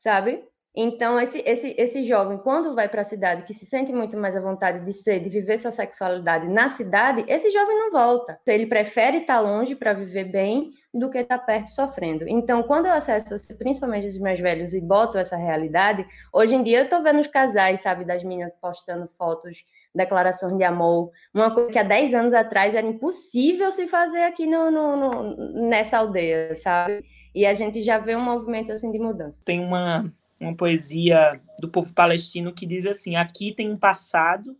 sabe? 0.00 0.42
Então, 0.74 1.18
esse, 1.18 1.42
esse, 1.44 1.74
esse 1.76 2.04
jovem, 2.04 2.38
quando 2.38 2.76
vai 2.76 2.88
para 2.88 3.02
a 3.02 3.04
cidade, 3.04 3.42
que 3.42 3.52
se 3.52 3.66
sente 3.66 3.92
muito 3.92 4.16
mais 4.16 4.36
à 4.36 4.40
vontade 4.40 4.84
de 4.84 4.92
ser, 4.92 5.18
de 5.18 5.28
viver 5.28 5.58
sua 5.58 5.72
sexualidade 5.72 6.46
na 6.48 6.68
cidade, 6.68 7.24
esse 7.26 7.50
jovem 7.50 7.76
não 7.76 7.90
volta. 7.90 8.38
Ele 8.46 8.66
prefere 8.66 9.18
estar 9.18 9.40
longe 9.40 9.74
para 9.74 9.92
viver 9.92 10.24
bem 10.24 10.70
do 10.94 11.10
que 11.10 11.18
estar 11.18 11.38
perto 11.38 11.70
sofrendo. 11.70 12.24
Então, 12.28 12.62
quando 12.62 12.86
eu 12.86 12.92
acesso, 12.92 13.34
principalmente 13.58 14.06
os 14.06 14.18
mais 14.18 14.38
velhos, 14.38 14.72
e 14.72 14.80
boto 14.80 15.18
essa 15.18 15.36
realidade, 15.36 16.06
hoje 16.32 16.54
em 16.54 16.62
dia 16.62 16.78
eu 16.78 16.84
estou 16.84 17.02
vendo 17.02 17.20
os 17.20 17.26
casais, 17.26 17.80
sabe, 17.80 18.04
das 18.04 18.22
meninas 18.22 18.52
postando 18.60 19.08
fotos, 19.18 19.64
declarações 19.92 20.56
de 20.56 20.62
amor, 20.62 21.10
uma 21.34 21.52
coisa 21.52 21.70
que 21.70 21.78
há 21.78 21.82
10 21.82 22.14
anos 22.14 22.32
atrás 22.32 22.76
era 22.76 22.86
impossível 22.86 23.72
se 23.72 23.88
fazer 23.88 24.22
aqui 24.22 24.46
no, 24.46 24.70
no, 24.70 24.96
no 24.96 25.68
nessa 25.68 25.98
aldeia, 25.98 26.54
sabe? 26.54 27.04
E 27.34 27.46
a 27.46 27.54
gente 27.54 27.82
já 27.82 27.98
vê 27.98 28.16
um 28.16 28.24
movimento 28.24 28.72
assim 28.72 28.90
de 28.90 28.98
mudança. 28.98 29.40
Tem 29.44 29.60
uma 29.60 30.12
uma 30.40 30.56
poesia 30.56 31.40
do 31.60 31.68
povo 31.68 31.92
palestino 31.92 32.52
que 32.52 32.64
diz 32.64 32.86
assim: 32.86 33.14
aqui 33.14 33.52
tem 33.52 33.70
um 33.70 33.76
passado, 33.76 34.56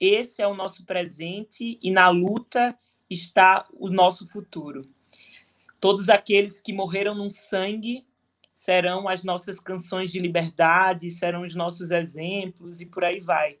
esse 0.00 0.42
é 0.42 0.46
o 0.46 0.54
nosso 0.54 0.84
presente 0.84 1.78
e 1.80 1.90
na 1.90 2.08
luta 2.08 2.76
está 3.08 3.66
o 3.72 3.88
nosso 3.88 4.26
futuro. 4.26 4.88
Todos 5.80 6.08
aqueles 6.08 6.60
que 6.60 6.72
morreram 6.72 7.14
no 7.14 7.30
sangue 7.30 8.04
serão 8.52 9.08
as 9.08 9.22
nossas 9.22 9.60
canções 9.60 10.10
de 10.10 10.18
liberdade, 10.18 11.10
serão 11.10 11.42
os 11.42 11.54
nossos 11.54 11.90
exemplos 11.90 12.80
e 12.80 12.86
por 12.86 13.04
aí 13.04 13.20
vai. 13.20 13.58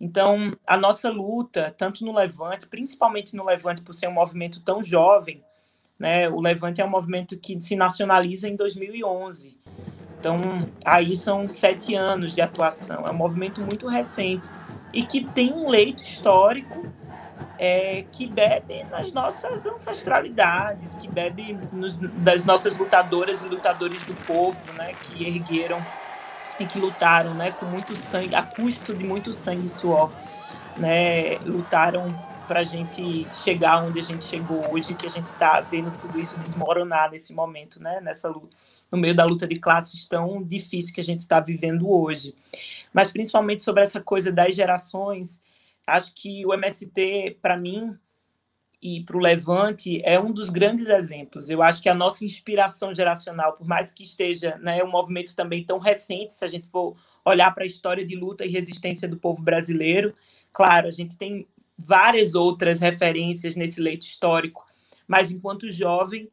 Então, 0.00 0.56
a 0.64 0.76
nossa 0.76 1.10
luta, 1.10 1.74
tanto 1.76 2.04
no 2.04 2.14
Levante, 2.14 2.68
principalmente 2.68 3.34
no 3.34 3.44
Levante, 3.44 3.82
por 3.82 3.92
ser 3.92 4.08
um 4.08 4.12
movimento 4.12 4.62
tão 4.62 4.82
jovem, 4.82 5.44
né? 5.98 6.28
O 6.28 6.40
Levante 6.40 6.80
é 6.80 6.84
um 6.84 6.90
movimento 6.90 7.38
que 7.38 7.60
se 7.60 7.74
nacionaliza 7.74 8.48
em 8.48 8.56
2011. 8.56 9.56
Então, 10.18 10.68
aí 10.84 11.14
são 11.14 11.48
sete 11.48 11.94
anos 11.94 12.34
de 12.34 12.40
atuação. 12.40 13.06
É 13.06 13.10
um 13.10 13.16
movimento 13.16 13.60
muito 13.60 13.86
recente 13.86 14.48
e 14.92 15.02
que 15.02 15.24
tem 15.24 15.52
um 15.52 15.68
leito 15.68 16.02
histórico 16.02 16.86
é, 17.58 18.04
que 18.12 18.26
bebe 18.26 18.84
nas 18.84 19.12
nossas 19.12 19.66
ancestralidades, 19.66 20.94
que 20.94 21.08
bebe 21.08 21.58
nos, 21.72 21.98
das 21.98 22.44
nossas 22.44 22.76
lutadoras 22.76 23.42
e 23.42 23.48
lutadores 23.48 24.02
do 24.04 24.14
povo, 24.26 24.58
né, 24.74 24.94
que 25.02 25.24
ergueram 25.24 25.84
e 26.58 26.66
que 26.66 26.78
lutaram, 26.78 27.34
né, 27.34 27.50
com 27.52 27.66
muito 27.66 27.96
sangue, 27.96 28.34
a 28.34 28.42
custo 28.42 28.94
de 28.94 29.04
muito 29.04 29.32
sangue 29.32 29.66
e 29.66 29.68
suor, 29.68 30.10
né, 30.76 31.36
lutaram 31.38 32.14
para 32.48 32.60
a 32.60 32.64
gente 32.64 33.26
chegar 33.44 33.84
onde 33.84 34.00
a 34.00 34.02
gente 34.02 34.24
chegou 34.24 34.72
hoje, 34.72 34.94
que 34.94 35.06
a 35.06 35.10
gente 35.10 35.26
está 35.26 35.60
vendo 35.60 35.96
tudo 35.98 36.18
isso 36.18 36.36
desmoronar 36.40 37.10
nesse 37.10 37.34
momento, 37.34 37.80
né, 37.80 38.00
nessa 38.00 38.28
luta 38.28 38.56
no 38.90 38.98
meio 38.98 39.14
da 39.14 39.24
luta 39.24 39.46
de 39.46 39.58
classes 39.58 40.06
tão 40.06 40.42
difícil 40.42 40.94
que 40.94 41.00
a 41.00 41.04
gente 41.04 41.20
está 41.20 41.40
vivendo 41.40 41.90
hoje. 41.90 42.34
Mas 42.92 43.12
principalmente 43.12 43.62
sobre 43.62 43.82
essa 43.82 44.00
coisa 44.00 44.32
das 44.32 44.54
gerações, 44.54 45.42
acho 45.86 46.14
que 46.14 46.44
o 46.46 46.54
MST, 46.54 47.38
para 47.42 47.56
mim, 47.56 47.96
e 48.80 49.02
para 49.02 49.16
o 49.16 49.20
Levante 49.20 50.00
é 50.04 50.20
um 50.20 50.32
dos 50.32 50.50
grandes 50.50 50.88
exemplos. 50.88 51.50
Eu 51.50 51.62
acho 51.62 51.82
que 51.82 51.88
a 51.88 51.94
nossa 51.94 52.24
inspiração 52.24 52.94
geracional, 52.94 53.54
por 53.54 53.66
mais 53.66 53.92
que 53.92 54.04
esteja 54.04 54.56
né, 54.58 54.82
um 54.84 54.90
movimento 54.90 55.34
também 55.34 55.64
tão 55.64 55.78
recente, 55.78 56.32
se 56.32 56.44
a 56.44 56.48
gente 56.48 56.68
for 56.68 56.96
olhar 57.24 57.52
para 57.52 57.64
a 57.64 57.66
história 57.66 58.06
de 58.06 58.14
luta 58.14 58.44
e 58.44 58.50
resistência 58.50 59.08
do 59.08 59.16
povo 59.16 59.42
brasileiro, 59.42 60.14
claro, 60.52 60.86
a 60.86 60.92
gente 60.92 61.18
tem 61.18 61.46
várias 61.78 62.34
outras 62.34 62.80
referências 62.80 63.54
nesse 63.54 63.80
leito 63.80 64.04
histórico, 64.04 64.66
mas 65.06 65.30
enquanto 65.30 65.70
jovem, 65.70 66.28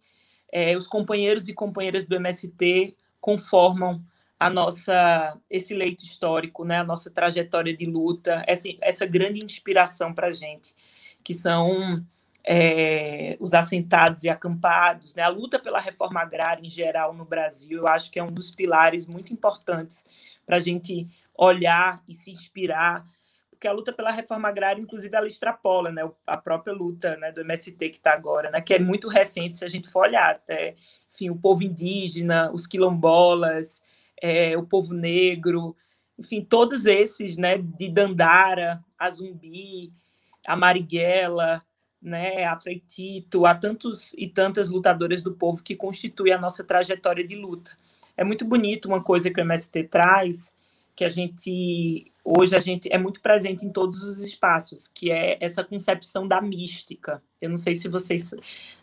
é, 0.51 0.75
os 0.75 0.87
companheiros 0.87 1.47
e 1.47 1.53
companheiras 1.53 2.07
do 2.07 2.15
MST 2.15 2.95
conformam 3.21 4.03
a 4.39 4.49
nossa 4.49 5.39
esse 5.49 5.73
leito 5.73 6.03
histórico, 6.03 6.65
né, 6.65 6.79
a 6.79 6.83
nossa 6.83 7.09
trajetória 7.09 7.75
de 7.75 7.85
luta, 7.85 8.43
essa, 8.47 8.67
essa 8.81 9.05
grande 9.05 9.43
inspiração 9.43 10.13
para 10.13 10.27
a 10.27 10.31
gente, 10.31 10.75
que 11.23 11.33
são 11.33 12.05
é, 12.43 13.37
os 13.39 13.53
assentados 13.53 14.23
e 14.23 14.29
acampados, 14.29 15.15
né, 15.15 15.23
a 15.23 15.29
luta 15.29 15.57
pela 15.57 15.79
reforma 15.79 16.21
agrária 16.21 16.65
em 16.65 16.69
geral 16.69 17.13
no 17.13 17.25
Brasil, 17.25 17.79
eu 17.79 17.87
acho 17.87 18.11
que 18.11 18.19
é 18.19 18.23
um 18.23 18.31
dos 18.31 18.53
pilares 18.53 19.07
muito 19.07 19.31
importantes 19.31 20.05
para 20.45 20.57
a 20.57 20.59
gente 20.59 21.07
olhar 21.33 22.03
e 22.07 22.13
se 22.13 22.31
inspirar 22.31 23.05
porque 23.55 23.67
a 23.67 23.71
luta 23.71 23.93
pela 23.93 24.11
reforma 24.11 24.49
agrária, 24.49 24.81
inclusive, 24.81 25.15
ela 25.15 25.27
extrapola 25.27 25.91
né, 25.91 26.09
a 26.27 26.37
própria 26.37 26.73
luta 26.73 27.15
né, 27.17 27.31
do 27.31 27.41
MST 27.41 27.89
que 27.89 27.97
está 27.97 28.13
agora, 28.13 28.51
né, 28.51 28.61
que 28.61 28.73
é 28.73 28.79
muito 28.79 29.07
recente, 29.07 29.57
se 29.57 29.65
a 29.65 29.67
gente 29.67 29.89
for 29.89 30.01
olhar 30.01 30.31
até, 30.31 30.75
enfim, 31.11 31.29
o 31.29 31.35
povo 31.35 31.63
indígena, 31.63 32.51
os 32.51 32.67
quilombolas, 32.67 33.83
é, 34.21 34.57
o 34.57 34.63
povo 34.63 34.93
negro, 34.93 35.75
enfim, 36.19 36.41
todos 36.43 36.85
esses, 36.85 37.37
né, 37.37 37.57
de 37.57 37.89
Dandara, 37.89 38.83
a 38.99 39.09
Zumbi, 39.09 39.91
a 40.45 40.55
Marighella, 40.55 41.63
né, 42.01 42.45
a 42.45 42.59
Freitito, 42.59 43.45
há 43.45 43.55
tantos 43.55 44.13
e 44.13 44.27
tantas 44.27 44.69
lutadoras 44.69 45.23
do 45.23 45.33
povo 45.33 45.63
que 45.63 45.75
constituem 45.75 46.33
a 46.33 46.37
nossa 46.37 46.63
trajetória 46.63 47.25
de 47.25 47.35
luta. 47.35 47.71
É 48.17 48.23
muito 48.23 48.45
bonito 48.45 48.87
uma 48.87 49.01
coisa 49.01 49.31
que 49.31 49.39
o 49.39 49.43
MST 49.43 49.85
traz, 49.85 50.53
que 50.95 51.03
a 51.03 51.09
gente 51.09 52.11
hoje 52.25 52.55
a 52.55 52.59
gente 52.59 52.91
é 52.91 52.97
muito 52.97 53.21
presente 53.21 53.63
em 53.63 53.71
todos 53.71 54.01
os 54.01 54.21
espaços, 54.21 54.87
que 54.87 55.11
é 55.11 55.37
essa 55.39 55.63
concepção 55.63 56.27
da 56.27 56.41
mística. 56.41 57.21
Eu 57.39 57.49
não 57.49 57.57
sei 57.57 57.75
se 57.75 57.87
vocês 57.87 58.31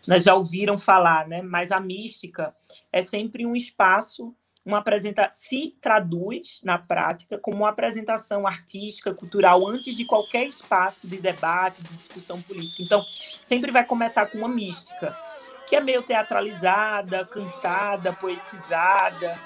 né, 0.07 0.21
já 0.21 0.35
ouviram 0.35 0.79
falar, 0.79 1.27
né? 1.27 1.43
Mas 1.43 1.73
a 1.73 1.81
mística 1.81 2.55
é 2.93 3.03
sempre 3.03 3.45
um 3.45 3.57
espaço 3.57 4.35
uma 4.65 4.79
apresenta 4.79 5.29
se 5.31 5.77
traduz 5.81 6.61
na 6.63 6.79
prática 6.79 7.37
como 7.37 7.59
uma 7.59 7.71
apresentação 7.71 8.47
artística, 8.47 9.13
cultural 9.13 9.67
antes 9.67 9.97
de 9.97 10.05
qualquer 10.05 10.47
espaço 10.47 11.09
de 11.09 11.17
debate, 11.17 11.83
de 11.83 11.97
discussão 11.97 12.41
política. 12.41 12.83
Então, 12.83 13.05
sempre 13.43 13.73
vai 13.73 13.85
começar 13.85 14.27
com 14.27 14.39
uma 14.39 14.49
mística, 14.49 15.17
que 15.69 15.75
é 15.75 15.81
meio 15.81 16.03
teatralizada, 16.03 17.25
cantada, 17.25 18.13
poetizada, 18.13 19.37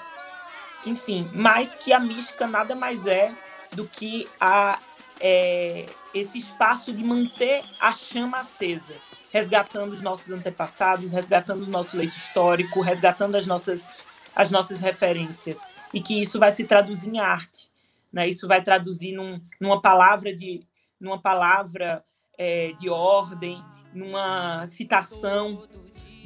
enfim, 0.85 1.27
mas 1.33 1.73
que 1.73 1.91
a 1.91 1.99
mística 1.99 2.45
nada 2.45 2.75
mais 2.75 3.07
é 3.07 3.33
do 3.73 3.87
que 3.87 4.27
a 4.39 4.79
é, 5.19 5.85
esse 6.13 6.37
espaço 6.37 6.93
de 6.93 7.03
manter 7.03 7.63
a 7.79 7.91
chama 7.91 8.39
acesa, 8.39 8.93
resgatando 9.31 9.91
os 9.91 10.01
nossos 10.01 10.31
antepassados, 10.31 11.11
resgatando 11.11 11.63
o 11.63 11.69
nosso 11.69 11.97
leito 11.97 12.15
histórico, 12.15 12.81
resgatando 12.81 13.35
as 13.35 13.45
nossas 13.45 13.87
as 14.35 14.51
nossas 14.51 14.79
referências 14.79 15.67
e 15.91 15.99
que 15.99 16.21
isso 16.21 16.37
vai 16.37 16.51
se 16.51 16.63
traduzir 16.65 17.09
em 17.09 17.19
arte, 17.19 17.71
né? 18.13 18.29
Isso 18.29 18.47
vai 18.47 18.61
traduzir 18.61 19.13
num, 19.13 19.41
numa 19.59 19.81
palavra 19.81 20.35
de 20.35 20.65
numa 20.99 21.19
palavra 21.19 22.03
é, 22.37 22.73
de 22.73 22.89
ordem, 22.89 23.63
numa 23.93 24.65
citação 24.67 25.67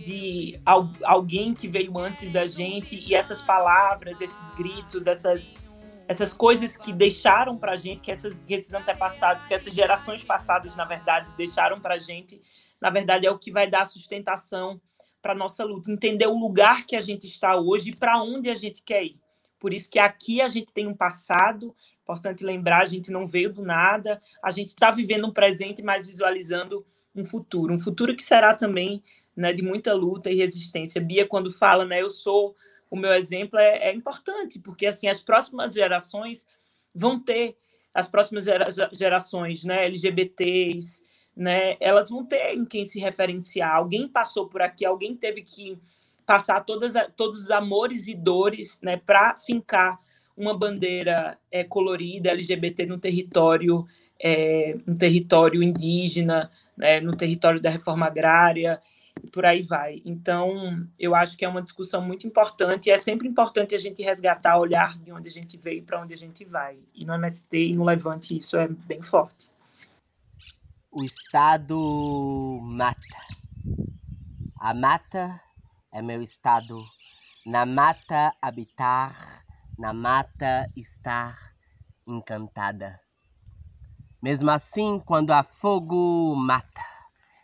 de 0.03 0.59
alguém 1.03 1.53
que 1.53 1.67
veio 1.67 1.97
antes 1.97 2.31
da 2.31 2.47
gente 2.47 2.99
e 2.99 3.13
essas 3.13 3.39
palavras, 3.39 4.19
esses 4.19 4.51
gritos, 4.51 5.05
essas 5.05 5.55
essas 6.07 6.33
coisas 6.33 6.75
que 6.75 6.91
deixaram 6.91 7.57
para 7.57 7.73
a 7.73 7.75
gente, 7.75 8.01
que, 8.01 8.11
essas, 8.11 8.41
que 8.41 8.53
esses 8.53 8.73
antepassados, 8.73 9.45
que 9.45 9.53
essas 9.53 9.73
gerações 9.73 10.23
passadas, 10.23 10.75
na 10.75 10.85
verdade, 10.85 11.35
deixaram 11.37 11.79
para 11.79 11.95
a 11.95 11.99
gente, 11.99 12.41
na 12.79 12.89
verdade, 12.89 13.25
é 13.25 13.31
o 13.31 13.39
que 13.39 13.51
vai 13.51 13.69
dar 13.69 13.85
sustentação 13.85 14.81
para 15.21 15.35
nossa 15.35 15.63
luta, 15.63 15.91
entender 15.91 16.27
o 16.27 16.37
lugar 16.37 16.85
que 16.85 16.95
a 16.95 17.01
gente 17.01 17.27
está 17.27 17.55
hoje 17.55 17.91
e 17.91 17.95
para 17.95 18.21
onde 18.21 18.49
a 18.49 18.55
gente 18.55 18.81
quer 18.81 19.03
ir. 19.03 19.19
Por 19.59 19.71
isso 19.73 19.89
que 19.89 19.99
aqui 19.99 20.41
a 20.41 20.47
gente 20.47 20.73
tem 20.73 20.87
um 20.87 20.95
passado, 20.95 21.75
importante 22.01 22.43
lembrar, 22.43 22.81
a 22.81 22.85
gente 22.85 23.11
não 23.11 23.27
veio 23.27 23.53
do 23.53 23.61
nada, 23.61 24.19
a 24.41 24.49
gente 24.49 24.69
está 24.69 24.89
vivendo 24.89 25.27
um 25.27 25.31
presente, 25.31 25.83
mas 25.83 26.07
visualizando 26.07 26.85
um 27.15 27.23
futuro, 27.23 27.71
um 27.71 27.77
futuro 27.77 28.15
que 28.15 28.23
será 28.23 28.55
também 28.55 29.03
né, 29.35 29.53
de 29.53 29.61
muita 29.61 29.93
luta 29.93 30.31
e 30.31 30.35
resistência. 30.35 30.99
Bia, 30.99 31.27
quando 31.27 31.51
fala, 31.51 31.85
né, 31.85 32.01
eu 32.01 32.09
sou 32.09 32.55
o 32.91 32.97
meu 32.97 33.13
exemplo, 33.13 33.57
é, 33.57 33.89
é 33.89 33.95
importante, 33.95 34.59
porque 34.59 34.85
assim 34.85 35.07
as 35.07 35.21
próximas 35.21 35.73
gerações 35.73 36.45
vão 36.93 37.17
ter 37.17 37.55
as 37.93 38.07
próximas 38.07 38.45
gerações, 38.91 39.63
né, 39.63 39.85
LGBTs, 39.85 41.03
né, 41.35 41.77
elas 41.79 42.09
vão 42.09 42.25
ter 42.25 42.53
em 42.53 42.65
quem 42.65 42.83
se 42.85 42.99
referenciar. 42.99 43.75
Alguém 43.75 44.07
passou 44.07 44.47
por 44.47 44.61
aqui, 44.61 44.85
alguém 44.85 45.15
teve 45.15 45.41
que 45.41 45.79
passar 46.25 46.65
todas, 46.65 46.93
todos 47.15 47.43
os 47.43 47.51
amores 47.51 48.07
e 48.07 48.13
dores 48.13 48.79
né, 48.81 48.97
para 48.97 49.37
fincar 49.37 49.97
uma 50.35 50.57
bandeira 50.57 51.37
é, 51.49 51.63
colorida 51.63 52.31
LGBT 52.31 52.85
no 52.85 52.97
território, 52.97 53.85
é, 54.19 54.77
no 54.85 54.95
território 54.95 55.63
indígena, 55.63 56.51
né, 56.77 56.99
no 56.99 57.15
território 57.15 57.61
da 57.61 57.69
reforma 57.69 58.05
agrária 58.05 58.81
e 59.23 59.27
por 59.27 59.45
aí 59.45 59.61
vai. 59.61 60.01
Então, 60.05 60.87
eu 60.99 61.15
acho 61.15 61.37
que 61.37 61.45
é 61.45 61.49
uma 61.49 61.61
discussão 61.61 62.01
muito 62.01 62.25
importante 62.27 62.87
e 62.87 62.91
é 62.91 62.97
sempre 62.97 63.27
importante 63.27 63.75
a 63.75 63.77
gente 63.77 64.01
resgatar, 64.01 64.57
olhar 64.57 64.97
de 64.99 65.11
onde 65.11 65.27
a 65.27 65.31
gente 65.31 65.57
veio 65.57 65.83
para 65.83 66.01
onde 66.01 66.13
a 66.13 66.17
gente 66.17 66.45
vai. 66.45 66.77
E 66.93 67.05
no 67.05 67.13
MST 67.13 67.57
e 67.57 67.75
no 67.75 67.83
Levante 67.83 68.37
isso 68.37 68.57
é 68.57 68.67
bem 68.67 69.01
forte. 69.01 69.49
O 70.91 71.03
estado 71.03 72.59
mata. 72.61 72.99
A 74.59 74.73
mata 74.73 75.41
é 75.91 76.01
meu 76.01 76.21
estado. 76.21 76.77
Na 77.45 77.65
mata 77.65 78.33
habitar, 78.41 79.43
na 79.77 79.93
mata 79.93 80.69
estar 80.75 81.53
encantada. 82.05 82.99
Mesmo 84.21 84.51
assim, 84.51 84.99
quando 84.99 85.31
há 85.31 85.41
fogo, 85.41 86.35
mata. 86.35 86.90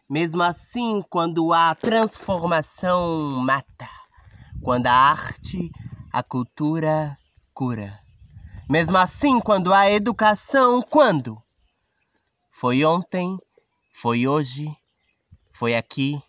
Mesmo 0.10 0.42
assim, 0.42 1.04
quando 1.10 1.52
há 1.52 1.76
transformação, 1.76 3.42
mata. 3.42 3.90
Quando 4.62 4.88
a 4.88 4.94
arte, 4.94 5.70
a 6.14 6.24
cultura 6.24 7.18
cura. 7.54 8.00
Mesmo 8.70 8.98
assim, 8.98 9.42
quando 9.42 9.74
há 9.74 9.92
educação, 9.92 10.82
quando? 10.82 11.38
Foi 12.50 12.86
ontem, 12.86 13.38
foi 13.92 14.26
hoje, 14.26 14.74
foi 15.52 15.76
aqui, 15.76 16.22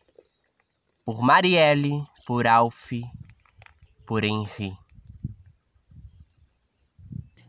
por 1.04 1.22
Marielle, 1.22 2.04
por 2.26 2.48
Alf, 2.48 2.90
por 4.04 4.24
Henri. 4.24 4.76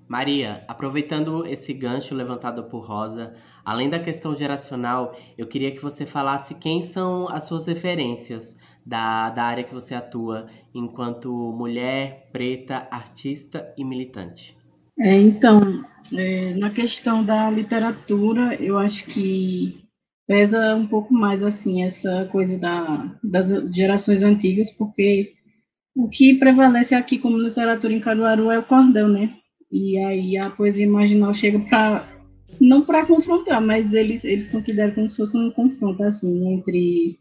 Maria, 0.09 0.63
aproveitando 0.67 1.45
esse 1.45 1.71
gancho 1.71 2.15
levantado 2.15 2.63
por 2.63 2.79
Rosa, 2.79 3.35
além 3.63 3.87
da 3.87 3.99
questão 3.99 4.33
geracional, 4.35 5.15
eu 5.37 5.45
queria 5.45 5.69
que 5.69 5.83
você 5.83 6.03
falasse 6.03 6.55
quem 6.55 6.81
são 6.81 7.29
as 7.29 7.43
suas 7.43 7.67
referências 7.67 8.57
da, 8.83 9.29
da 9.29 9.43
área 9.43 9.63
que 9.63 9.71
você 9.71 9.93
atua 9.93 10.47
enquanto 10.73 11.31
mulher, 11.31 12.27
preta, 12.31 12.87
artista 12.89 13.71
e 13.77 13.85
militante. 13.85 14.57
É, 14.99 15.15
então, 15.15 15.85
é, 16.17 16.55
na 16.55 16.71
questão 16.71 17.23
da 17.23 17.47
literatura, 17.51 18.55
eu 18.55 18.79
acho 18.79 19.05
que 19.05 19.83
pesa 20.27 20.75
um 20.75 20.87
pouco 20.87 21.13
mais 21.13 21.43
assim 21.43 21.83
essa 21.83 22.27
coisa 22.31 22.57
da, 22.57 23.15
das 23.23 23.49
gerações 23.75 24.23
antigas, 24.23 24.71
porque 24.71 25.33
o 25.95 26.09
que 26.09 26.33
prevalece 26.33 26.95
aqui 26.95 27.19
como 27.19 27.37
literatura 27.37 27.93
em 27.93 27.99
Caruaru 27.99 28.49
é 28.49 28.57
o 28.57 28.63
cordel, 28.63 29.07
né? 29.07 29.38
E 29.71 29.97
aí 29.99 30.37
a 30.37 30.49
poesia 30.49 30.89
marginal 30.89 31.33
chega 31.33 31.59
para 31.59 32.07
não 32.59 32.81
para 32.81 33.05
confrontar, 33.05 33.61
mas 33.61 33.93
eles 33.93 34.23
eles 34.23 34.47
consideram 34.47 34.93
como 34.93 35.07
se 35.07 35.17
fosse 35.17 35.37
um 35.37 35.51
confronto 35.51 36.03
assim 36.03 36.53
entre 36.53 37.19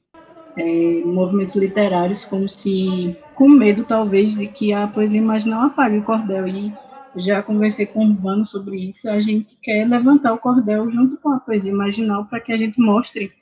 é, 0.56 1.04
movimentos 1.04 1.54
literários, 1.54 2.24
como 2.24 2.48
se 2.48 3.16
com 3.34 3.48
medo 3.48 3.84
talvez 3.84 4.34
de 4.34 4.48
que 4.48 4.72
a 4.72 4.86
poesia 4.86 5.22
marginal 5.22 5.66
apague 5.66 5.98
o 5.98 6.04
cordel 6.04 6.48
e 6.48 6.72
já 7.16 7.42
conversei 7.42 7.86
com 7.86 8.00
o 8.00 8.08
Urbano 8.08 8.44
sobre 8.44 8.76
isso, 8.76 9.08
a 9.08 9.20
gente 9.20 9.56
quer 9.62 9.86
levantar 9.88 10.32
o 10.32 10.38
cordel 10.38 10.90
junto 10.90 11.16
com 11.18 11.30
a 11.30 11.40
poesia 11.40 11.74
marginal 11.74 12.26
para 12.26 12.40
que 12.40 12.52
a 12.52 12.56
gente 12.56 12.80
mostre 12.80 13.32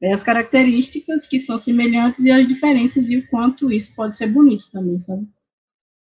é, 0.00 0.12
as 0.12 0.22
características 0.22 1.26
que 1.26 1.38
são 1.38 1.56
semelhantes 1.56 2.24
e 2.24 2.30
as 2.30 2.46
diferenças 2.46 3.10
e 3.10 3.16
o 3.16 3.26
quanto 3.28 3.70
isso 3.70 3.94
pode 3.94 4.16
ser 4.16 4.26
bonito 4.26 4.70
também, 4.72 4.98
sabe? 4.98 5.26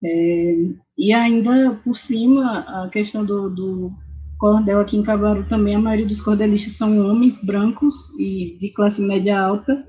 É, 0.02 0.54
e 0.96 1.12
ainda 1.12 1.74
por 1.84 1.96
cima, 1.96 2.60
a 2.60 2.88
questão 2.88 3.24
do, 3.24 3.50
do 3.50 3.92
cordel 4.38 4.80
aqui 4.80 4.96
em 4.96 5.02
Cabaru 5.02 5.44
também, 5.48 5.74
a 5.74 5.80
maioria 5.80 6.06
dos 6.06 6.20
cordelistas 6.20 6.74
são 6.74 6.98
homens 6.98 7.38
brancos 7.38 8.10
e 8.18 8.56
de 8.60 8.70
classe 8.70 9.02
média 9.02 9.38
alta, 9.38 9.86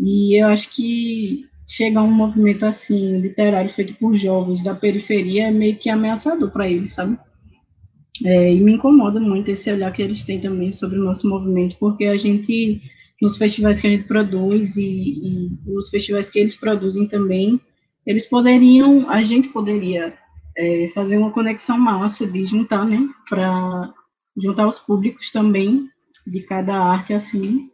e 0.00 0.40
eu 0.40 0.48
acho 0.48 0.70
que 0.70 1.46
chegar 1.68 2.02
um 2.02 2.10
movimento 2.10 2.64
assim, 2.64 3.20
literário 3.20 3.68
feito 3.68 3.94
por 3.94 4.14
jovens 4.14 4.62
da 4.62 4.74
periferia 4.74 5.48
é 5.48 5.50
meio 5.50 5.76
que 5.76 5.90
ameaçador 5.90 6.50
para 6.50 6.68
eles, 6.68 6.92
sabe? 6.94 7.18
É, 8.24 8.54
e 8.54 8.60
me 8.60 8.72
incomoda 8.72 9.20
muito 9.20 9.50
esse 9.50 9.70
olhar 9.70 9.92
que 9.92 10.00
eles 10.00 10.22
têm 10.22 10.40
também 10.40 10.72
sobre 10.72 10.98
o 10.98 11.04
nosso 11.04 11.28
movimento, 11.28 11.76
porque 11.78 12.06
a 12.06 12.16
gente, 12.16 12.80
nos 13.20 13.36
festivais 13.36 13.80
que 13.80 13.86
a 13.86 13.90
gente 13.90 14.04
produz 14.04 14.76
e, 14.76 15.58
e 15.66 15.76
os 15.76 15.90
festivais 15.90 16.30
que 16.30 16.38
eles 16.38 16.56
produzem 16.56 17.06
também, 17.06 17.60
eles 18.06 18.26
poderiam, 18.26 19.10
a 19.10 19.22
gente 19.22 19.48
poderia 19.48 20.16
é, 20.56 20.88
fazer 20.94 21.18
uma 21.18 21.32
conexão 21.32 21.78
massa 21.78 22.26
de 22.26 22.46
juntar, 22.46 22.84
né, 22.86 23.08
para 23.28 23.92
juntar 24.36 24.68
os 24.68 24.78
públicos 24.78 25.30
também 25.30 25.88
de 26.26 26.42
cada 26.42 26.74
arte 26.76 27.12
assim, 27.12 27.70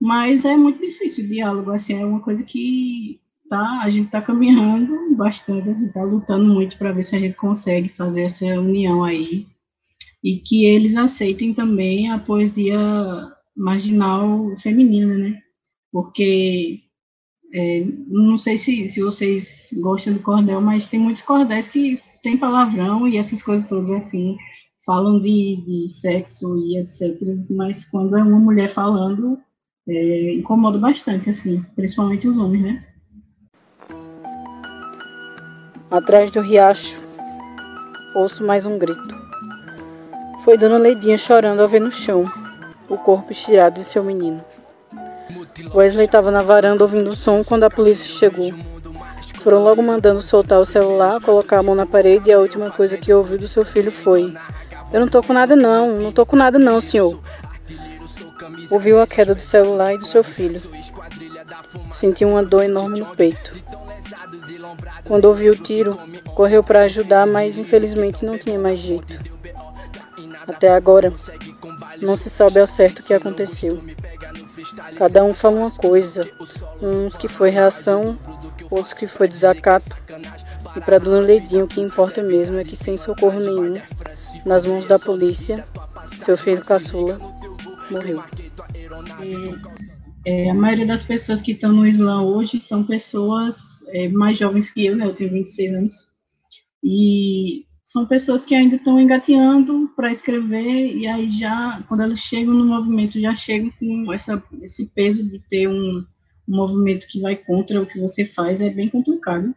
mas 0.00 0.44
é 0.44 0.56
muito 0.56 0.80
difícil 0.80 1.24
o 1.24 1.28
diálogo, 1.28 1.70
assim, 1.70 1.94
é 1.94 2.04
uma 2.04 2.20
coisa 2.20 2.42
que 2.42 3.20
tá, 3.48 3.80
a 3.82 3.90
gente 3.90 4.06
está 4.06 4.20
caminhando 4.20 5.14
bastante, 5.14 5.70
assim, 5.70 5.86
está 5.86 6.02
lutando 6.02 6.52
muito 6.52 6.76
para 6.76 6.92
ver 6.92 7.02
se 7.02 7.16
a 7.16 7.20
gente 7.20 7.36
consegue 7.36 7.88
fazer 7.88 8.22
essa 8.22 8.44
união 8.44 9.04
aí 9.04 9.46
e 10.22 10.36
que 10.38 10.64
eles 10.64 10.96
aceitem 10.96 11.54
também 11.54 12.10
a 12.10 12.18
poesia 12.18 12.78
marginal 13.56 14.54
feminina, 14.56 15.16
né? 15.16 15.40
Porque 15.92 16.80
é, 17.52 17.84
não 18.08 18.36
sei 18.36 18.58
se, 18.58 18.88
se 18.88 19.00
vocês 19.00 19.68
gostam 19.74 20.14
do 20.14 20.20
cordel, 20.20 20.60
mas 20.60 20.88
tem 20.88 21.00
muitos 21.00 21.22
cordéis 21.22 21.68
que 21.68 22.00
tem 22.22 22.36
palavrão 22.36 23.06
e 23.06 23.16
essas 23.16 23.42
coisas 23.42 23.66
todas 23.68 23.90
assim, 23.90 24.36
falam 24.84 25.20
de, 25.20 25.62
de 25.64 25.88
sexo 25.90 26.56
e 26.58 26.78
etc. 26.78 27.18
Mas 27.56 27.84
quando 27.84 28.16
é 28.16 28.22
uma 28.22 28.38
mulher 28.38 28.68
falando, 28.68 29.38
é, 29.88 30.34
incomoda 30.34 30.78
bastante, 30.78 31.30
assim, 31.30 31.64
principalmente 31.74 32.28
os 32.28 32.38
homens, 32.38 32.62
né? 32.62 32.86
Atrás 35.90 36.30
do 36.30 36.40
riacho, 36.40 37.00
ouço 38.14 38.44
mais 38.44 38.66
um 38.66 38.78
grito. 38.78 39.16
Foi 40.42 40.58
Dona 40.58 40.78
Leidinha 40.78 41.16
chorando 41.16 41.60
ao 41.60 41.68
ver 41.68 41.80
no 41.80 41.90
chão 41.90 42.24
o 42.88 42.96
corpo 42.96 43.32
estirado 43.32 43.80
de 43.80 43.84
seu 43.84 44.02
menino. 44.02 44.44
Wesley 45.74 46.06
estava 46.06 46.30
na 46.30 46.42
varanda 46.42 46.82
ouvindo 46.82 47.08
o 47.08 47.16
som 47.16 47.42
quando 47.42 47.64
a 47.64 47.70
polícia 47.70 48.06
chegou. 48.06 48.52
foram 49.40 49.62
logo 49.62 49.82
mandando 49.82 50.20
soltar 50.20 50.58
o 50.58 50.64
celular, 50.64 51.20
colocar 51.20 51.58
a 51.58 51.62
mão 51.62 51.74
na 51.74 51.86
parede 51.86 52.30
e 52.30 52.32
a 52.32 52.38
última 52.38 52.70
coisa 52.70 52.98
que 52.98 53.12
ouviu 53.12 53.38
do 53.38 53.48
seu 53.48 53.64
filho 53.64 53.90
foi: 53.90 54.34
Eu 54.92 55.00
não 55.00 55.08
tô 55.08 55.22
com 55.22 55.32
nada 55.32 55.56
não, 55.56 55.96
não 55.96 56.12
tô 56.12 56.26
com 56.26 56.36
nada 56.36 56.58
não, 56.58 56.80
senhor. 56.80 57.18
Ouviu 58.70 59.00
a 59.00 59.06
queda 59.06 59.34
do 59.34 59.40
celular 59.40 59.94
e 59.94 59.98
do 59.98 60.06
seu 60.06 60.24
filho. 60.24 60.60
Sentiu 61.92 62.28
uma 62.28 62.42
dor 62.42 62.64
enorme 62.64 63.00
no 63.00 63.06
peito. 63.14 63.54
Quando 65.04 65.26
ouviu 65.26 65.52
o 65.52 65.56
tiro, 65.56 65.98
correu 66.34 66.62
para 66.62 66.82
ajudar, 66.82 67.26
mas 67.26 67.58
infelizmente 67.58 68.24
não 68.24 68.36
tinha 68.36 68.58
mais 68.58 68.80
jeito. 68.80 69.18
Até 70.46 70.68
agora, 70.68 71.12
não 72.00 72.16
se 72.16 72.28
sabe 72.28 72.60
ao 72.60 72.66
certo 72.66 72.98
o 72.98 73.02
que 73.02 73.14
aconteceu. 73.14 73.80
Cada 74.96 75.24
um 75.24 75.34
fala 75.34 75.56
uma 75.56 75.70
coisa, 75.70 76.28
uns 76.82 77.16
que 77.16 77.28
foi 77.28 77.50
reação, 77.50 78.18
outros 78.70 78.92
que 78.92 79.06
foi 79.06 79.28
desacato. 79.28 79.96
E 80.76 80.80
para 80.80 80.98
Dona 80.98 81.20
Leidinha 81.20 81.64
o 81.64 81.68
que 81.68 81.80
importa 81.80 82.22
mesmo 82.22 82.58
é 82.58 82.64
que 82.64 82.76
sem 82.76 82.96
socorro 82.96 83.38
nenhum, 83.38 83.80
nas 84.44 84.64
mãos 84.64 84.86
da 84.86 84.98
polícia, 84.98 85.66
seu 86.06 86.36
filho 86.36 86.62
caçula 86.62 87.18
morreu. 87.90 88.22
É, 90.24 90.50
a 90.50 90.54
maioria 90.54 90.86
das 90.86 91.04
pessoas 91.04 91.40
que 91.40 91.52
estão 91.52 91.72
no 91.72 91.86
Islã 91.86 92.22
hoje 92.22 92.58
são 92.58 92.82
pessoas 92.82 93.82
é, 93.88 94.08
mais 94.08 94.36
jovens 94.36 94.70
que 94.70 94.84
eu, 94.84 94.96
né? 94.96 95.06
Eu 95.06 95.14
tenho 95.14 95.30
26 95.30 95.72
anos. 95.72 96.08
E 96.82 97.64
são 97.86 98.04
pessoas 98.04 98.44
que 98.44 98.52
ainda 98.52 98.74
estão 98.74 99.00
engateando 99.00 99.88
para 99.94 100.10
escrever 100.10 100.92
e 100.96 101.06
aí 101.06 101.30
já, 101.30 101.80
quando 101.86 102.02
elas 102.02 102.18
chegam 102.18 102.52
no 102.52 102.66
movimento, 102.66 103.20
já 103.20 103.32
chegam 103.32 103.70
com 103.78 104.12
essa, 104.12 104.42
esse 104.60 104.86
peso 104.86 105.22
de 105.22 105.38
ter 105.38 105.68
um, 105.68 106.04
um 106.48 106.56
movimento 106.56 107.06
que 107.06 107.20
vai 107.20 107.36
contra 107.36 107.80
o 107.80 107.86
que 107.86 108.00
você 108.00 108.24
faz, 108.24 108.60
é 108.60 108.68
bem 108.70 108.88
complicado. 108.88 109.54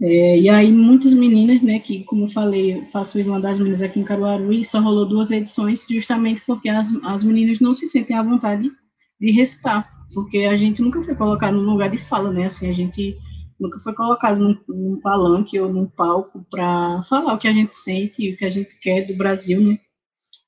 É, 0.00 0.38
e 0.38 0.48
aí 0.48 0.72
muitas 0.72 1.12
meninas, 1.12 1.60
né, 1.60 1.78
que 1.78 2.02
como 2.04 2.24
eu 2.24 2.30
falei, 2.30 2.78
eu 2.78 2.86
faço 2.86 3.18
o 3.18 3.20
Islã 3.20 3.38
das 3.38 3.58
Meninas 3.58 3.82
aqui 3.82 4.00
em 4.00 4.04
Caruaru 4.04 4.50
e 4.50 4.64
só 4.64 4.80
rolou 4.80 5.06
duas 5.06 5.30
edições 5.30 5.84
justamente 5.88 6.42
porque 6.46 6.70
as, 6.70 6.90
as 7.04 7.22
meninas 7.22 7.60
não 7.60 7.74
se 7.74 7.86
sentem 7.86 8.16
à 8.16 8.22
vontade 8.22 8.72
de 9.20 9.30
recitar, 9.30 9.86
porque 10.14 10.38
a 10.38 10.56
gente 10.56 10.80
nunca 10.80 11.02
foi 11.02 11.14
colocado 11.14 11.58
no 11.58 11.70
lugar 11.70 11.90
de 11.90 11.98
fala, 11.98 12.32
né, 12.32 12.46
assim, 12.46 12.70
a 12.70 12.72
gente 12.72 13.14
nunca 13.62 13.78
foi 13.78 13.94
colocado 13.94 14.38
num, 14.38 14.58
num 14.68 15.00
palanque 15.00 15.58
ou 15.58 15.72
num 15.72 15.86
palco 15.86 16.44
para 16.50 17.02
falar 17.04 17.34
o 17.34 17.38
que 17.38 17.46
a 17.46 17.52
gente 17.52 17.74
sente 17.74 18.22
e 18.22 18.32
o 18.32 18.36
que 18.36 18.44
a 18.44 18.50
gente 18.50 18.78
quer 18.80 19.06
do 19.06 19.16
Brasil, 19.16 19.60
né? 19.60 19.78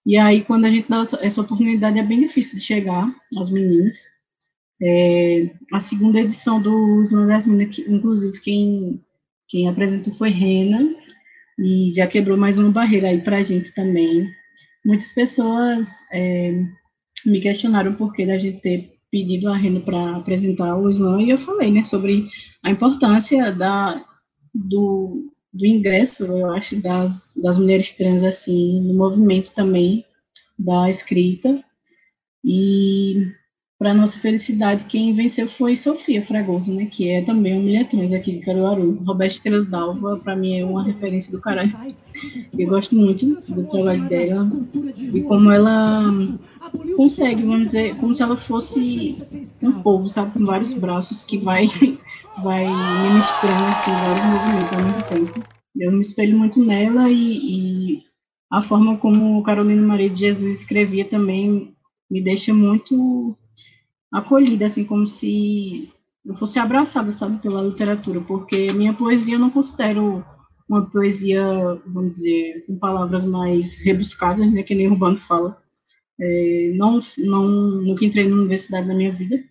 E 0.04 0.18
aí, 0.18 0.42
quando 0.42 0.66
a 0.66 0.70
gente 0.70 0.88
dá 0.88 1.02
essa 1.22 1.40
oportunidade, 1.40 1.98
é 1.98 2.02
bem 2.02 2.20
difícil 2.20 2.58
de 2.58 2.64
chegar 2.64 3.10
às 3.38 3.50
meninas. 3.50 3.96
É, 4.82 5.50
a 5.72 5.80
segunda 5.80 6.20
edição 6.20 6.60
do 6.60 7.00
Islã 7.00 7.26
das 7.26 7.46
Minas, 7.46 7.74
que, 7.74 7.82
inclusive, 7.90 8.38
quem, 8.40 9.02
quem 9.48 9.66
apresentou 9.66 10.12
foi 10.12 10.28
Rena, 10.28 10.94
e 11.58 11.92
já 11.94 12.06
quebrou 12.06 12.36
mais 12.36 12.58
uma 12.58 12.70
barreira 12.70 13.08
aí 13.08 13.22
para 13.22 13.38
a 13.38 13.42
gente 13.42 13.72
também. 13.74 14.28
Muitas 14.84 15.12
pessoas 15.12 15.88
é, 16.12 16.52
me 17.24 17.40
questionaram 17.40 17.94
por 17.94 18.12
que 18.12 18.26
da 18.26 18.36
gente 18.36 18.60
ter 18.60 18.92
pedido 19.10 19.48
a 19.48 19.56
Rena 19.56 19.80
para 19.80 20.16
apresentar 20.16 20.76
o 20.76 20.90
Islã, 20.90 21.22
e 21.22 21.30
eu 21.30 21.38
falei, 21.38 21.70
né, 21.72 21.82
sobre 21.82 22.28
a 22.64 22.70
importância 22.70 23.52
da, 23.52 24.02
do, 24.52 25.30
do 25.52 25.66
ingresso, 25.66 26.24
eu 26.24 26.50
acho, 26.50 26.80
das, 26.80 27.34
das 27.36 27.58
mulheres 27.58 27.92
trans, 27.92 28.24
assim, 28.24 28.80
no 28.80 28.94
movimento 28.94 29.52
também 29.52 30.04
da 30.58 30.88
escrita, 30.88 31.62
e 32.42 33.30
para 33.78 33.92
nossa 33.92 34.18
felicidade, 34.18 34.84
quem 34.84 35.12
venceu 35.12 35.48
foi 35.48 35.76
Sofia 35.76 36.22
Fragoso, 36.22 36.72
né, 36.72 36.86
que 36.86 37.10
é 37.10 37.22
também 37.22 37.58
uma 37.58 37.84
trans 37.84 38.12
aqui 38.12 38.32
de 38.32 38.38
Caruaru. 38.38 39.02
Roberta 39.04 39.34
Estrela 39.34 39.64
Dalva, 39.64 40.16
para 40.16 40.36
mim, 40.36 40.58
é 40.58 40.64
uma 40.64 40.84
referência 40.84 41.32
do 41.32 41.40
caralho. 41.40 41.76
Eu 42.56 42.68
gosto 42.68 42.94
muito 42.94 43.26
do 43.52 43.66
trabalho 43.66 44.08
dela 44.08 44.48
e 44.96 45.20
como 45.22 45.50
ela 45.50 46.08
consegue, 46.96 47.42
vamos 47.42 47.66
dizer, 47.66 47.96
como 47.96 48.14
se 48.14 48.22
ela 48.22 48.36
fosse 48.36 49.18
um 49.60 49.72
povo, 49.82 50.08
sabe, 50.08 50.32
com 50.32 50.44
vários 50.44 50.72
braços 50.72 51.24
que 51.24 51.36
vai, 51.36 51.66
vai 52.42 52.64
ministrando, 52.64 53.64
assim, 53.64 53.90
vários 53.90 54.26
movimentos 54.26 54.72
ao 54.72 54.84
mesmo 54.84 55.02
tempo. 55.32 55.48
Eu 55.76 55.90
me 55.90 56.00
espelho 56.00 56.38
muito 56.38 56.64
nela 56.64 57.10
e, 57.10 57.96
e 57.96 58.02
a 58.52 58.62
forma 58.62 58.96
como 58.96 59.42
Carolina 59.42 59.82
Maria 59.82 60.08
de 60.08 60.20
Jesus 60.20 60.60
escrevia 60.60 61.04
também 61.04 61.74
me 62.08 62.22
deixa 62.22 62.54
muito 62.54 63.36
acolhida, 64.14 64.66
assim, 64.66 64.84
como 64.84 65.06
se 65.06 65.92
eu 66.24 66.34
fosse 66.34 66.58
abraçada, 66.58 67.10
sabe, 67.10 67.42
pela 67.42 67.62
literatura, 67.62 68.20
porque 68.20 68.72
minha 68.72 68.94
poesia 68.94 69.34
eu 69.34 69.40
não 69.40 69.50
considero 69.50 70.24
uma 70.68 70.88
poesia, 70.88 71.44
vamos 71.84 72.12
dizer, 72.12 72.64
com 72.66 72.78
palavras 72.78 73.24
mais 73.24 73.74
rebuscadas, 73.74 74.50
né, 74.50 74.62
que 74.62 74.74
nem 74.74 74.88
Urbano 74.88 75.16
fala. 75.16 75.60
É, 76.18 76.72
não, 76.76 77.00
não, 77.18 77.48
nunca 77.82 78.04
entrei 78.04 78.28
na 78.28 78.36
universidade 78.36 78.86
na 78.86 78.94
minha 78.94 79.12
vida. 79.12 79.42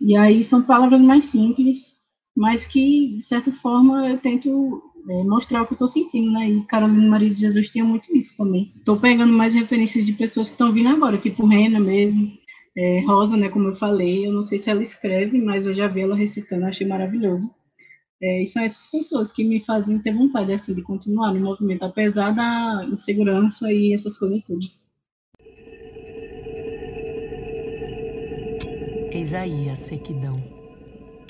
E 0.00 0.16
aí 0.16 0.42
são 0.42 0.62
palavras 0.62 1.00
mais 1.00 1.26
simples, 1.26 1.94
mas 2.34 2.64
que, 2.64 3.16
de 3.18 3.22
certa 3.22 3.52
forma, 3.52 4.08
eu 4.08 4.18
tento 4.18 4.82
é, 5.08 5.22
mostrar 5.24 5.62
o 5.62 5.66
que 5.66 5.72
eu 5.72 5.76
estou 5.76 5.86
sentindo, 5.86 6.32
né? 6.32 6.48
E 6.48 6.64
Carolina 6.64 7.08
Maria 7.08 7.32
de 7.32 7.40
Jesus 7.40 7.68
tinha 7.68 7.84
muito 7.84 8.14
isso 8.16 8.36
também. 8.38 8.72
Estou 8.76 8.98
pegando 8.98 9.32
mais 9.32 9.52
referências 9.54 10.04
de 10.06 10.14
pessoas 10.14 10.48
que 10.48 10.54
estão 10.54 10.72
vindo 10.72 10.88
agora, 10.88 11.18
tipo 11.18 11.46
Rena 11.46 11.78
mesmo, 11.78 12.32
é, 12.76 13.00
Rosa, 13.00 13.36
né, 13.36 13.50
como 13.50 13.68
eu 13.68 13.74
falei, 13.74 14.26
eu 14.26 14.32
não 14.32 14.42
sei 14.42 14.58
se 14.58 14.70
ela 14.70 14.82
escreve, 14.82 15.38
mas 15.38 15.66
eu 15.66 15.74
já 15.74 15.88
vi 15.88 16.00
ela 16.00 16.16
recitando, 16.16 16.64
achei 16.64 16.86
maravilhoso. 16.86 17.54
É, 18.20 18.42
e 18.42 18.46
são 18.46 18.62
essas 18.62 18.86
pessoas 18.86 19.30
que 19.30 19.44
me 19.44 19.60
fazem 19.60 19.98
ter 19.98 20.14
vontade 20.14 20.52
assim, 20.52 20.72
de 20.74 20.80
continuar 20.82 21.34
no 21.34 21.40
movimento, 21.40 21.84
apesar 21.84 22.30
da 22.32 22.86
insegurança 22.90 23.70
e 23.70 23.92
essas 23.92 24.16
coisas 24.16 24.40
todas. 24.42 24.90
Eis 29.10 29.34
aí 29.34 29.68
a 29.68 29.76
sequidão. 29.76 30.42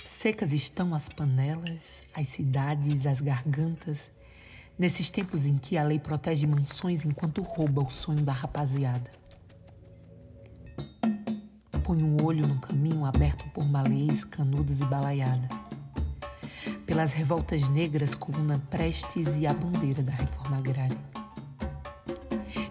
Secas 0.05 0.53
estão 0.53 0.95
as 0.95 1.09
panelas, 1.09 2.05
as 2.15 2.29
cidades, 2.29 3.07
as 3.07 3.21
gargantas, 3.21 4.13
nesses 4.79 5.11
tempos 5.11 5.47
em 5.47 5.59
que 5.59 5.77
a 5.77 5.83
lei 5.83 5.99
protege 5.99 6.47
mansões 6.47 7.05
enquanto 7.05 7.43
rouba 7.43 7.83
o 7.83 7.91
sonho 7.91 8.23
da 8.23 8.33
rapaziada 8.33 9.22
põe 11.83 12.03
um 12.03 12.25
olho 12.25 12.47
no 12.47 12.59
caminho 12.61 13.05
aberto 13.05 13.45
por 13.51 13.69
malês, 13.69 14.23
canudos 14.23 14.81
e 14.81 14.85
balaiada. 14.85 15.49
Pelas 16.87 17.13
revoltas 17.13 17.69
negras, 17.69 18.15
coluna 18.15 18.63
Prestes 18.71 19.37
e 19.37 19.47
a 19.47 19.53
bandeira 19.53 20.03
da 20.03 20.13
reforma 20.13 20.59
agrária. 20.59 20.97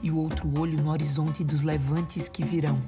E 0.02 0.10
o 0.10 0.17
outro 0.17 0.60
olho 0.60 0.82
no 0.82 0.91
horizonte 0.91 1.43
dos 1.43 1.62
levantes 1.62 2.28
que 2.30 2.43
virão. 2.43 2.82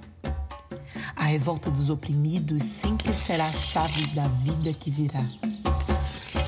A 1.15 1.25
revolta 1.25 1.69
dos 1.69 1.89
oprimidos 1.89 2.63
sempre 2.63 3.13
será 3.13 3.45
a 3.45 3.51
chave 3.51 4.07
da 4.07 4.27
vida 4.27 4.73
que 4.73 4.89
virá. 4.89 5.23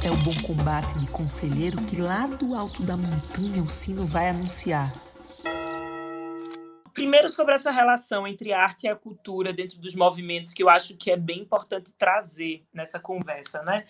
É 0.04 0.12
o 0.12 0.18
bom 0.18 0.34
combate 0.44 0.98
de 1.00 1.08
conselheiro 1.08 1.82
que 1.84 2.00
lá 2.00 2.28
do 2.28 2.56
alto 2.56 2.84
da 2.84 2.96
montanha 2.96 3.62
o 3.62 3.70
sino 3.70 4.06
vai 4.06 4.30
anunciar 4.30 4.92
primeiro 6.96 7.28
sobre 7.28 7.54
essa 7.54 7.72
relação 7.72 8.26
entre 8.26 8.54
a 8.54 8.64
arte 8.64 8.86
e 8.86 8.88
a 8.88 8.96
cultura 8.96 9.52
dentro 9.52 9.78
dos 9.78 9.94
movimentos 9.94 10.54
que 10.54 10.64
eu 10.64 10.70
acho 10.70 10.96
que 10.96 11.12
é 11.12 11.18
bem 11.18 11.42
importante 11.42 11.94
trazer 11.98 12.64
nessa 12.74 13.00
conversa, 13.00 13.62
né? 13.64 13.86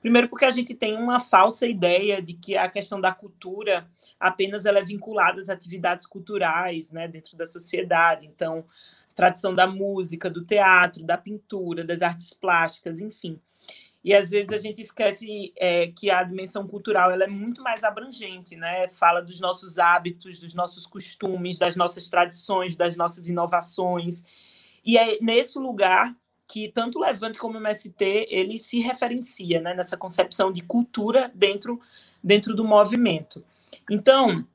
Primeiro 0.00 0.28
porque 0.28 0.44
a 0.44 0.50
gente 0.50 0.74
tem 0.74 0.96
uma 0.96 1.20
falsa 1.20 1.66
ideia 1.66 2.20
de 2.20 2.34
que 2.34 2.56
a 2.56 2.68
questão 2.68 3.00
da 3.00 3.12
cultura 3.12 3.88
apenas 4.18 4.66
ela 4.66 4.80
é 4.80 4.84
vinculada 4.84 5.38
às 5.38 5.48
atividades 5.48 6.04
culturais, 6.04 6.90
né, 6.90 7.06
dentro 7.06 7.36
da 7.36 7.46
sociedade. 7.46 8.26
Então, 8.26 8.64
tradição 9.14 9.54
da 9.54 9.66
música, 9.66 10.28
do 10.28 10.44
teatro, 10.44 11.04
da 11.04 11.16
pintura, 11.16 11.84
das 11.84 12.02
artes 12.02 12.32
plásticas, 12.32 12.98
enfim. 12.98 13.40
E 14.04 14.14
às 14.14 14.30
vezes 14.30 14.52
a 14.52 14.56
gente 14.56 14.80
esquece 14.80 15.52
é, 15.56 15.88
que 15.88 16.10
a 16.10 16.22
dimensão 16.22 16.66
cultural 16.66 17.10
ela 17.10 17.24
é 17.24 17.26
muito 17.26 17.62
mais 17.62 17.82
abrangente, 17.82 18.56
né? 18.56 18.86
Fala 18.88 19.20
dos 19.20 19.40
nossos 19.40 19.78
hábitos, 19.78 20.38
dos 20.38 20.54
nossos 20.54 20.86
costumes, 20.86 21.58
das 21.58 21.74
nossas 21.74 22.08
tradições, 22.08 22.76
das 22.76 22.96
nossas 22.96 23.26
inovações. 23.26 24.24
E 24.84 24.96
é 24.96 25.18
nesse 25.20 25.58
lugar 25.58 26.16
que 26.46 26.68
tanto 26.68 26.98
o 26.98 27.02
Levante 27.02 27.38
como 27.38 27.58
o 27.58 27.60
MST 27.60 28.28
ele 28.30 28.58
se 28.58 28.80
referencia, 28.80 29.60
né? 29.60 29.74
Nessa 29.74 29.96
concepção 29.96 30.52
de 30.52 30.62
cultura 30.62 31.30
dentro 31.34 31.80
dentro 32.22 32.54
do 32.54 32.64
movimento. 32.64 33.44
Então, 33.90 34.46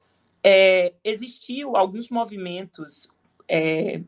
é, 0.44 0.94
existiu 1.04 1.76
alguns 1.76 2.10
movimentos 2.10 3.10
é, 3.48 4.02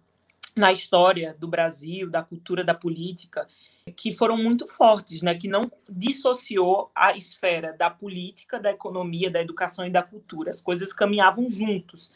na 0.55 0.71
história 0.71 1.35
do 1.39 1.47
Brasil, 1.47 2.09
da 2.09 2.23
cultura, 2.23 2.63
da 2.63 2.73
política, 2.73 3.47
que 3.93 4.11
foram 4.11 4.35
muito 4.35 4.65
fortes, 4.65 5.21
né, 5.21 5.35
que 5.35 5.47
não 5.47 5.71
dissociou 5.87 6.89
a 6.95 7.15
esfera 7.15 7.71
da 7.71 7.87
política, 7.87 8.59
da 8.59 8.71
economia, 8.71 9.29
da 9.29 9.39
educação 9.39 9.85
e 9.85 9.91
da 9.91 10.01
cultura. 10.01 10.49
As 10.49 10.59
coisas 10.59 10.91
caminhavam 10.91 11.47
juntos. 11.49 12.11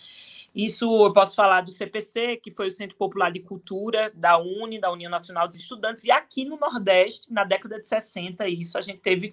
Isso 0.55 1.05
eu 1.05 1.13
posso 1.13 1.35
falar 1.35 1.61
do 1.61 1.69
CPC, 1.69 2.37
que 2.37 2.49
foi 2.49 2.67
o 2.67 2.71
Centro 2.71 2.97
Popular 2.97 3.31
de 3.31 3.39
Cultura, 3.41 4.11
da 4.15 4.39
UNE, 4.39 4.81
da 4.81 4.91
União 4.91 5.11
Nacional 5.11 5.47
dos 5.47 5.57
Estudantes, 5.57 6.03
e 6.03 6.11
aqui 6.11 6.43
no 6.43 6.57
Nordeste, 6.57 7.31
na 7.31 7.43
década 7.43 7.79
de 7.79 7.87
60, 7.87 8.47
isso 8.47 8.75
a 8.75 8.81
gente 8.81 8.99
teve 8.99 9.31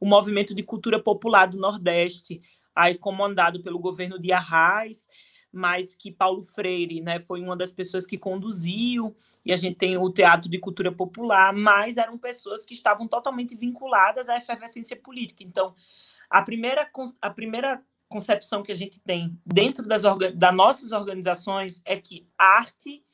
o 0.00 0.06
movimento 0.06 0.56
de 0.56 0.64
cultura 0.64 1.00
popular 1.00 1.46
do 1.46 1.56
Nordeste, 1.56 2.42
aí 2.74 2.98
comandado 2.98 3.62
pelo 3.62 3.78
governo 3.78 4.18
de 4.18 4.32
Arraes, 4.32 5.08
mas 5.52 5.94
que 5.94 6.10
Paulo 6.10 6.42
Freire 6.42 7.00
né, 7.00 7.20
foi 7.20 7.40
uma 7.40 7.56
das 7.56 7.70
pessoas 7.70 8.06
que 8.06 8.18
conduziu, 8.18 9.16
e 9.44 9.52
a 9.52 9.56
gente 9.56 9.76
tem 9.76 9.96
o 9.96 10.10
Teatro 10.10 10.50
de 10.50 10.58
Cultura 10.58 10.92
Popular, 10.92 11.52
mas 11.52 11.96
eram 11.96 12.18
pessoas 12.18 12.64
que 12.64 12.74
estavam 12.74 13.06
totalmente 13.08 13.54
vinculadas 13.56 14.28
à 14.28 14.36
efervescência 14.36 14.96
política. 14.96 15.42
Então, 15.42 15.74
a 16.28 16.42
primeira, 16.42 16.90
a 17.22 17.30
primeira 17.30 17.82
concepção 18.08 18.62
que 18.62 18.72
a 18.72 18.74
gente 18.74 19.00
tem 19.00 19.38
dentro 19.44 19.86
das, 19.86 20.02
das 20.34 20.54
nossas 20.54 20.92
organizações 20.92 21.82
é 21.84 21.96
que 21.96 22.28
arte, 22.38 23.04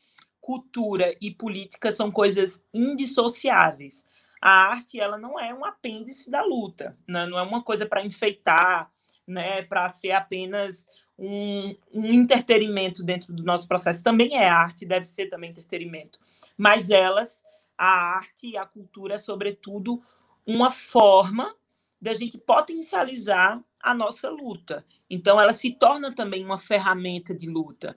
cultura 0.40 1.14
e 1.20 1.30
política 1.30 1.90
são 1.90 2.10
coisas 2.10 2.64
indissociáveis. 2.74 4.08
A 4.40 4.50
arte 4.50 4.98
ela 4.98 5.16
não 5.16 5.38
é 5.38 5.54
um 5.54 5.64
apêndice 5.64 6.30
da 6.30 6.42
luta, 6.42 6.98
né? 7.08 7.26
não 7.26 7.38
é 7.38 7.42
uma 7.42 7.62
coisa 7.62 7.86
para 7.86 8.04
enfeitar, 8.04 8.90
né? 9.26 9.62
para 9.62 9.88
ser 9.88 10.10
apenas 10.10 10.86
um, 11.18 11.76
um 11.92 12.12
entretenimento 12.12 13.02
dentro 13.02 13.32
do 13.32 13.44
nosso 13.44 13.68
processo. 13.68 14.02
Também 14.02 14.36
é 14.36 14.48
arte, 14.48 14.86
deve 14.86 15.04
ser 15.04 15.28
também 15.28 15.50
entretenimento. 15.50 16.18
Mas 16.56 16.90
elas, 16.90 17.44
a 17.76 18.16
arte 18.16 18.48
e 18.48 18.56
a 18.56 18.66
cultura, 18.66 19.14
é, 19.14 19.18
sobretudo, 19.18 20.02
uma 20.46 20.70
forma 20.70 21.54
da 22.00 22.12
gente 22.14 22.36
potencializar 22.36 23.62
a 23.82 23.94
nossa 23.94 24.28
luta. 24.28 24.84
Então, 25.08 25.40
ela 25.40 25.52
se 25.52 25.70
torna 25.70 26.12
também 26.14 26.44
uma 26.44 26.58
ferramenta 26.58 27.34
de 27.34 27.48
luta. 27.48 27.96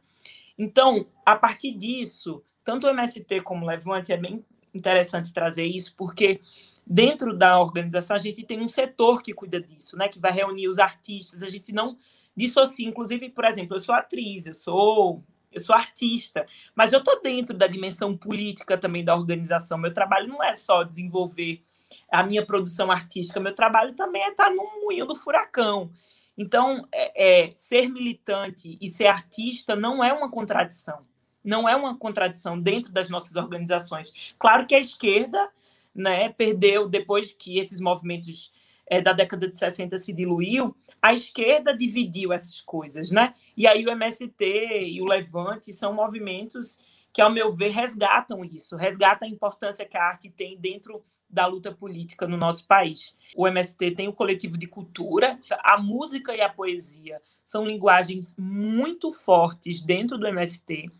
Então, 0.58 1.08
a 1.25 1.36
partir 1.36 1.71
disso, 1.71 2.43
tanto 2.63 2.88
o 2.88 2.89
MST 2.89 3.41
como 3.41 3.65
o 3.65 3.67
Levante 3.67 4.12
é 4.12 4.17
bem 4.17 4.45
interessante 4.73 5.34
trazer 5.34 5.65
isso, 5.65 5.95
porque 5.95 6.41
dentro 6.86 7.36
da 7.36 7.60
organização 7.60 8.15
a 8.15 8.19
gente 8.19 8.43
tem 8.43 8.62
um 8.62 8.69
setor 8.69 9.23
que 9.23 9.34
cuida 9.34 9.60
disso, 9.60 9.97
né, 9.97 10.08
que 10.08 10.19
vai 10.19 10.32
reunir 10.32 10.67
os 10.67 10.78
artistas. 10.78 11.41
A 11.41 11.49
gente 11.49 11.73
não 11.73 11.97
dissocia, 12.35 12.87
inclusive, 12.87 13.29
por 13.29 13.45
exemplo, 13.45 13.75
eu 13.75 13.79
sou 13.79 13.95
atriz, 13.95 14.45
eu 14.45 14.53
sou 14.53 15.23
eu 15.51 15.61
sou 15.61 15.73
artista, 15.73 16.45
mas 16.75 16.91
eu 16.91 16.99
estou 16.99 17.21
dentro 17.21 17.55
da 17.55 17.65
dimensão 17.65 18.15
política 18.15 18.77
também 18.77 19.05
da 19.05 19.15
organização. 19.15 19.77
Meu 19.77 19.93
trabalho 19.93 20.27
não 20.27 20.43
é 20.43 20.53
só 20.53 20.83
desenvolver 20.83 21.63
a 22.11 22.21
minha 22.23 22.45
produção 22.45 22.91
artística, 22.91 23.39
meu 23.39 23.55
trabalho 23.55 23.95
também 23.95 24.21
é 24.21 24.31
estar 24.31 24.49
no 24.49 24.81
moinho 24.81 25.05
do 25.05 25.15
furacão. 25.15 25.91
Então, 26.37 26.85
é, 26.91 27.45
é, 27.45 27.51
ser 27.55 27.87
militante 27.87 28.77
e 28.81 28.89
ser 28.89 29.07
artista 29.07 29.77
não 29.77 30.03
é 30.03 30.11
uma 30.11 30.29
contradição. 30.29 31.05
Não 31.41 31.69
é 31.69 31.75
uma 31.75 31.97
contradição 31.97 32.59
dentro 32.59 32.91
das 32.91 33.09
nossas 33.09 33.37
organizações. 33.37 34.35
Claro 34.37 34.67
que 34.67 34.75
a 34.75 34.79
esquerda 34.79 35.49
né, 35.93 36.29
perdeu, 36.29 36.89
depois 36.89 37.31
que 37.31 37.57
esses 37.57 37.79
movimentos 37.79 38.51
é, 38.87 39.01
da 39.01 39.13
década 39.13 39.47
de 39.47 39.57
60 39.57 39.97
se 39.97 40.13
diluiu, 40.13 40.75
a 41.01 41.13
esquerda 41.13 41.75
dividiu 41.75 42.33
essas 42.33 42.61
coisas, 42.61 43.11
né? 43.11 43.33
E 43.55 43.67
aí 43.67 43.85
o 43.85 43.91
MST 43.91 44.43
e 44.43 45.01
o 45.01 45.05
Levante 45.05 45.71
são 45.71 45.93
movimentos 45.93 46.81
que, 47.13 47.21
ao 47.21 47.31
meu 47.31 47.51
ver, 47.51 47.69
resgatam 47.69 48.43
isso, 48.43 48.75
resgatam 48.75 49.27
a 49.27 49.31
importância 49.31 49.85
que 49.85 49.97
a 49.97 50.03
arte 50.03 50.29
tem 50.29 50.57
dentro 50.57 51.03
da 51.29 51.45
luta 51.45 51.71
política 51.71 52.27
no 52.27 52.37
nosso 52.37 52.65
país. 52.65 53.15
O 53.35 53.47
MST 53.47 53.91
tem 53.91 54.07
o 54.07 54.13
coletivo 54.13 54.57
de 54.57 54.67
cultura, 54.67 55.39
a 55.63 55.77
música 55.77 56.35
e 56.35 56.41
a 56.41 56.49
poesia 56.49 57.21
são 57.43 57.65
linguagens 57.65 58.35
muito 58.37 59.11
fortes 59.11 59.83
dentro 59.83 60.17
do 60.17 60.27
MST. 60.27 60.91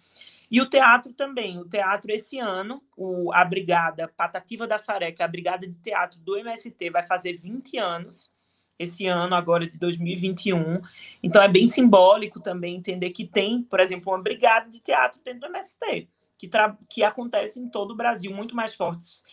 E 0.49 0.62
o 0.62 0.69
teatro 0.69 1.13
também. 1.13 1.60
O 1.60 1.65
teatro, 1.67 2.12
esse 2.12 2.39
ano, 2.39 2.84
o, 2.95 3.34
a 3.34 3.43
Brigada 3.43 4.08
Patativa 4.08 4.67
da 4.67 4.77
Saré, 4.77 5.12
que 5.12 5.21
é 5.21 5.25
a 5.25 5.29
Brigada 5.29 5.67
de 5.67 5.73
Teatro 5.75 6.19
do 6.19 6.38
MST, 6.38 6.89
vai 6.89 7.05
fazer 7.05 7.36
20 7.36 7.77
anos, 7.77 8.34
esse 8.77 9.08
ano, 9.08 9.36
agora 9.36 9.67
de 9.67 9.77
2021. 9.77 10.81
Então, 11.23 11.41
é 11.41 11.47
bem 11.47 11.65
simbólico 11.65 12.39
também 12.39 12.75
entender 12.75 13.10
que 13.12 13.25
tem, 13.25 13.63
por 13.63 13.79
exemplo, 13.79 14.12
uma 14.12 14.21
brigada 14.21 14.69
de 14.69 14.79
teatro 14.79 15.21
dentro 15.23 15.41
do 15.41 15.47
MST, 15.47 16.10
que, 16.38 16.49
que 16.89 17.03
acontece 17.03 17.60
em 17.60 17.69
todo 17.69 17.91
o 17.91 17.95
Brasil, 17.95 18.34
muito 18.34 18.55
mais 18.55 18.75
fortes 18.75 19.23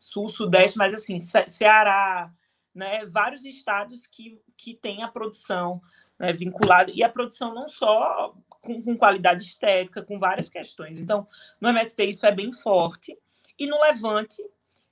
sul, 0.00 0.28
sudeste, 0.30 0.78
mas 0.78 0.94
assim, 0.94 1.18
Ceará, 1.18 2.32
né, 2.74 3.04
vários 3.04 3.44
estados 3.44 4.06
que, 4.06 4.40
que 4.56 4.74
têm 4.74 5.02
a 5.02 5.08
produção 5.08 5.82
né, 6.18 6.32
vinculada, 6.32 6.90
e 6.90 7.02
a 7.04 7.08
produção 7.08 7.54
não 7.54 7.68
só 7.68 8.34
com, 8.60 8.82
com, 8.82 8.96
qualidade 8.96 9.42
estética, 9.44 10.02
com 10.02 10.18
várias 10.18 10.48
questões. 10.48 11.00
Então, 11.00 11.26
no 11.60 11.68
MST 11.68 12.04
isso 12.04 12.26
é 12.26 12.32
bem 12.32 12.52
forte, 12.52 13.16
e 13.58 13.66
no 13.66 13.80
Levante, 13.80 14.42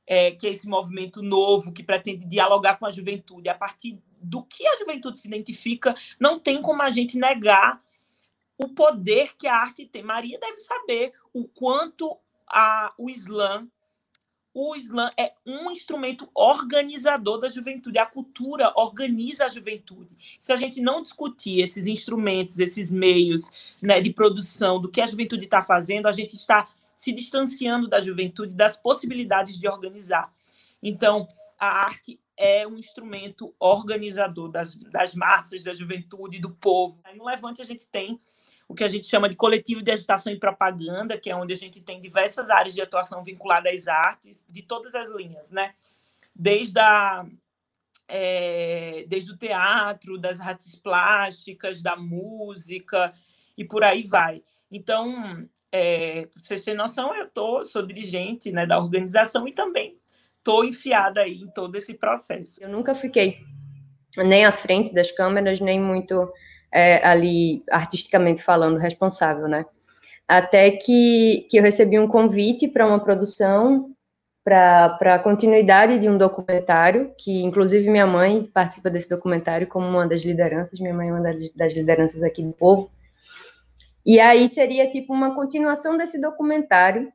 é, 0.06 0.30
que 0.32 0.46
é 0.46 0.50
esse 0.50 0.68
movimento 0.68 1.22
novo 1.22 1.72
que 1.72 1.82
pretende 1.82 2.24
dialogar 2.24 2.78
com 2.78 2.86
a 2.86 2.92
juventude, 2.92 3.48
a 3.48 3.54
partir 3.54 3.98
do 4.20 4.42
que 4.42 4.66
a 4.66 4.76
juventude 4.76 5.18
se 5.18 5.28
identifica, 5.28 5.94
não 6.18 6.38
tem 6.38 6.60
como 6.60 6.82
a 6.82 6.90
gente 6.90 7.18
negar 7.18 7.82
o 8.56 8.68
poder 8.68 9.36
que 9.36 9.46
a 9.46 9.56
arte 9.56 9.86
tem. 9.86 10.02
Maria 10.02 10.38
deve 10.38 10.56
saber 10.56 11.12
o 11.32 11.46
quanto 11.46 12.18
a, 12.48 12.92
o 12.98 13.08
Islã 13.08 13.68
o 14.60 14.74
Islã 14.74 15.08
é 15.16 15.32
um 15.46 15.70
instrumento 15.70 16.28
organizador 16.34 17.38
da 17.38 17.48
juventude. 17.48 17.96
A 17.96 18.04
cultura 18.04 18.72
organiza 18.74 19.46
a 19.46 19.48
juventude. 19.48 20.10
Se 20.40 20.52
a 20.52 20.56
gente 20.56 20.80
não 20.80 21.00
discutir 21.00 21.60
esses 21.60 21.86
instrumentos, 21.86 22.58
esses 22.58 22.90
meios 22.90 23.52
né, 23.80 24.00
de 24.00 24.10
produção, 24.10 24.80
do 24.80 24.88
que 24.88 25.00
a 25.00 25.06
juventude 25.06 25.44
está 25.44 25.62
fazendo, 25.62 26.08
a 26.08 26.12
gente 26.12 26.34
está 26.34 26.68
se 26.96 27.12
distanciando 27.12 27.86
da 27.86 28.02
juventude, 28.02 28.52
das 28.52 28.76
possibilidades 28.76 29.56
de 29.56 29.68
organizar. 29.68 30.34
Então, 30.82 31.28
a 31.56 31.84
arte 31.84 32.18
é 32.36 32.66
um 32.66 32.76
instrumento 32.76 33.54
organizador 33.60 34.50
das, 34.50 34.74
das 34.74 35.14
massas, 35.14 35.62
da 35.62 35.72
juventude, 35.72 36.40
do 36.40 36.50
povo. 36.50 37.00
No 37.14 37.26
Levante, 37.26 37.62
a 37.62 37.64
gente 37.64 37.86
tem 37.86 38.20
o 38.68 38.74
que 38.74 38.84
a 38.84 38.88
gente 38.88 39.06
chama 39.06 39.28
de 39.28 39.34
coletivo 39.34 39.82
de 39.82 39.90
agitação 39.90 40.30
e 40.30 40.38
propaganda, 40.38 41.16
que 41.16 41.30
é 41.30 41.34
onde 41.34 41.54
a 41.54 41.56
gente 41.56 41.80
tem 41.80 42.00
diversas 42.00 42.50
áreas 42.50 42.74
de 42.74 42.82
atuação 42.82 43.24
vinculadas 43.24 43.72
às 43.72 43.88
artes, 43.88 44.46
de 44.48 44.62
todas 44.62 44.94
as 44.94 45.08
linhas, 45.14 45.50
né? 45.50 45.74
Desde, 46.34 46.78
a, 46.78 47.26
é, 48.06 49.06
desde 49.08 49.32
o 49.32 49.36
teatro, 49.38 50.18
das 50.18 50.38
artes 50.38 50.74
plásticas, 50.74 51.80
da 51.80 51.96
música 51.96 53.14
e 53.56 53.64
por 53.64 53.82
aí 53.82 54.02
vai. 54.02 54.42
Então, 54.70 55.48
é, 55.72 56.28
vocês 56.36 56.62
terem 56.62 56.76
noção, 56.76 57.14
eu 57.14 57.26
tô, 57.26 57.64
sou 57.64 57.80
dirigente 57.86 58.52
né, 58.52 58.66
da 58.66 58.78
organização 58.78 59.48
e 59.48 59.52
também 59.52 59.98
estou 60.36 60.62
enfiada 60.62 61.22
aí 61.22 61.40
em 61.40 61.48
todo 61.48 61.74
esse 61.76 61.94
processo. 61.94 62.62
Eu 62.62 62.68
nunca 62.68 62.94
fiquei 62.94 63.40
nem 64.16 64.44
à 64.44 64.52
frente 64.52 64.92
das 64.92 65.10
câmeras, 65.10 65.58
nem 65.58 65.80
muito 65.80 66.30
é, 66.72 67.04
ali, 67.06 67.62
artisticamente 67.70 68.42
falando, 68.42 68.78
responsável, 68.78 69.48
né? 69.48 69.64
Até 70.26 70.70
que, 70.72 71.46
que 71.50 71.58
eu 71.58 71.62
recebi 71.62 71.98
um 71.98 72.08
convite 72.08 72.68
para 72.68 72.86
uma 72.86 72.98
produção 72.98 73.90
para 74.44 75.14
a 75.14 75.18
continuidade 75.18 75.98
de 75.98 76.08
um 76.08 76.16
documentário, 76.16 77.12
que 77.18 77.42
inclusive 77.42 77.90
minha 77.90 78.06
mãe 78.06 78.44
participa 78.44 78.88
desse 78.88 79.08
documentário 79.08 79.66
como 79.66 79.86
uma 79.86 80.06
das 80.06 80.22
lideranças, 80.22 80.80
minha 80.80 80.94
mãe 80.94 81.08
é 81.08 81.12
uma 81.12 81.22
das 81.54 81.74
lideranças 81.74 82.22
aqui 82.22 82.42
do 82.42 82.52
povo. 82.52 82.90
E 84.06 84.18
aí 84.18 84.48
seria 84.48 84.90
tipo 84.90 85.12
uma 85.12 85.34
continuação 85.34 85.98
desse 85.98 86.18
documentário 86.18 87.12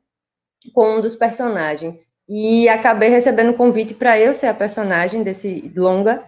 com 0.72 0.98
um 0.98 1.00
dos 1.00 1.16
personagens. 1.16 2.08
E 2.28 2.68
acabei 2.68 3.08
recebendo 3.08 3.50
um 3.50 3.56
convite 3.56 3.94
para 3.94 4.18
eu 4.18 4.32
ser 4.32 4.46
a 4.46 4.54
personagem 4.54 5.24
desse 5.24 5.72
longa. 5.74 6.24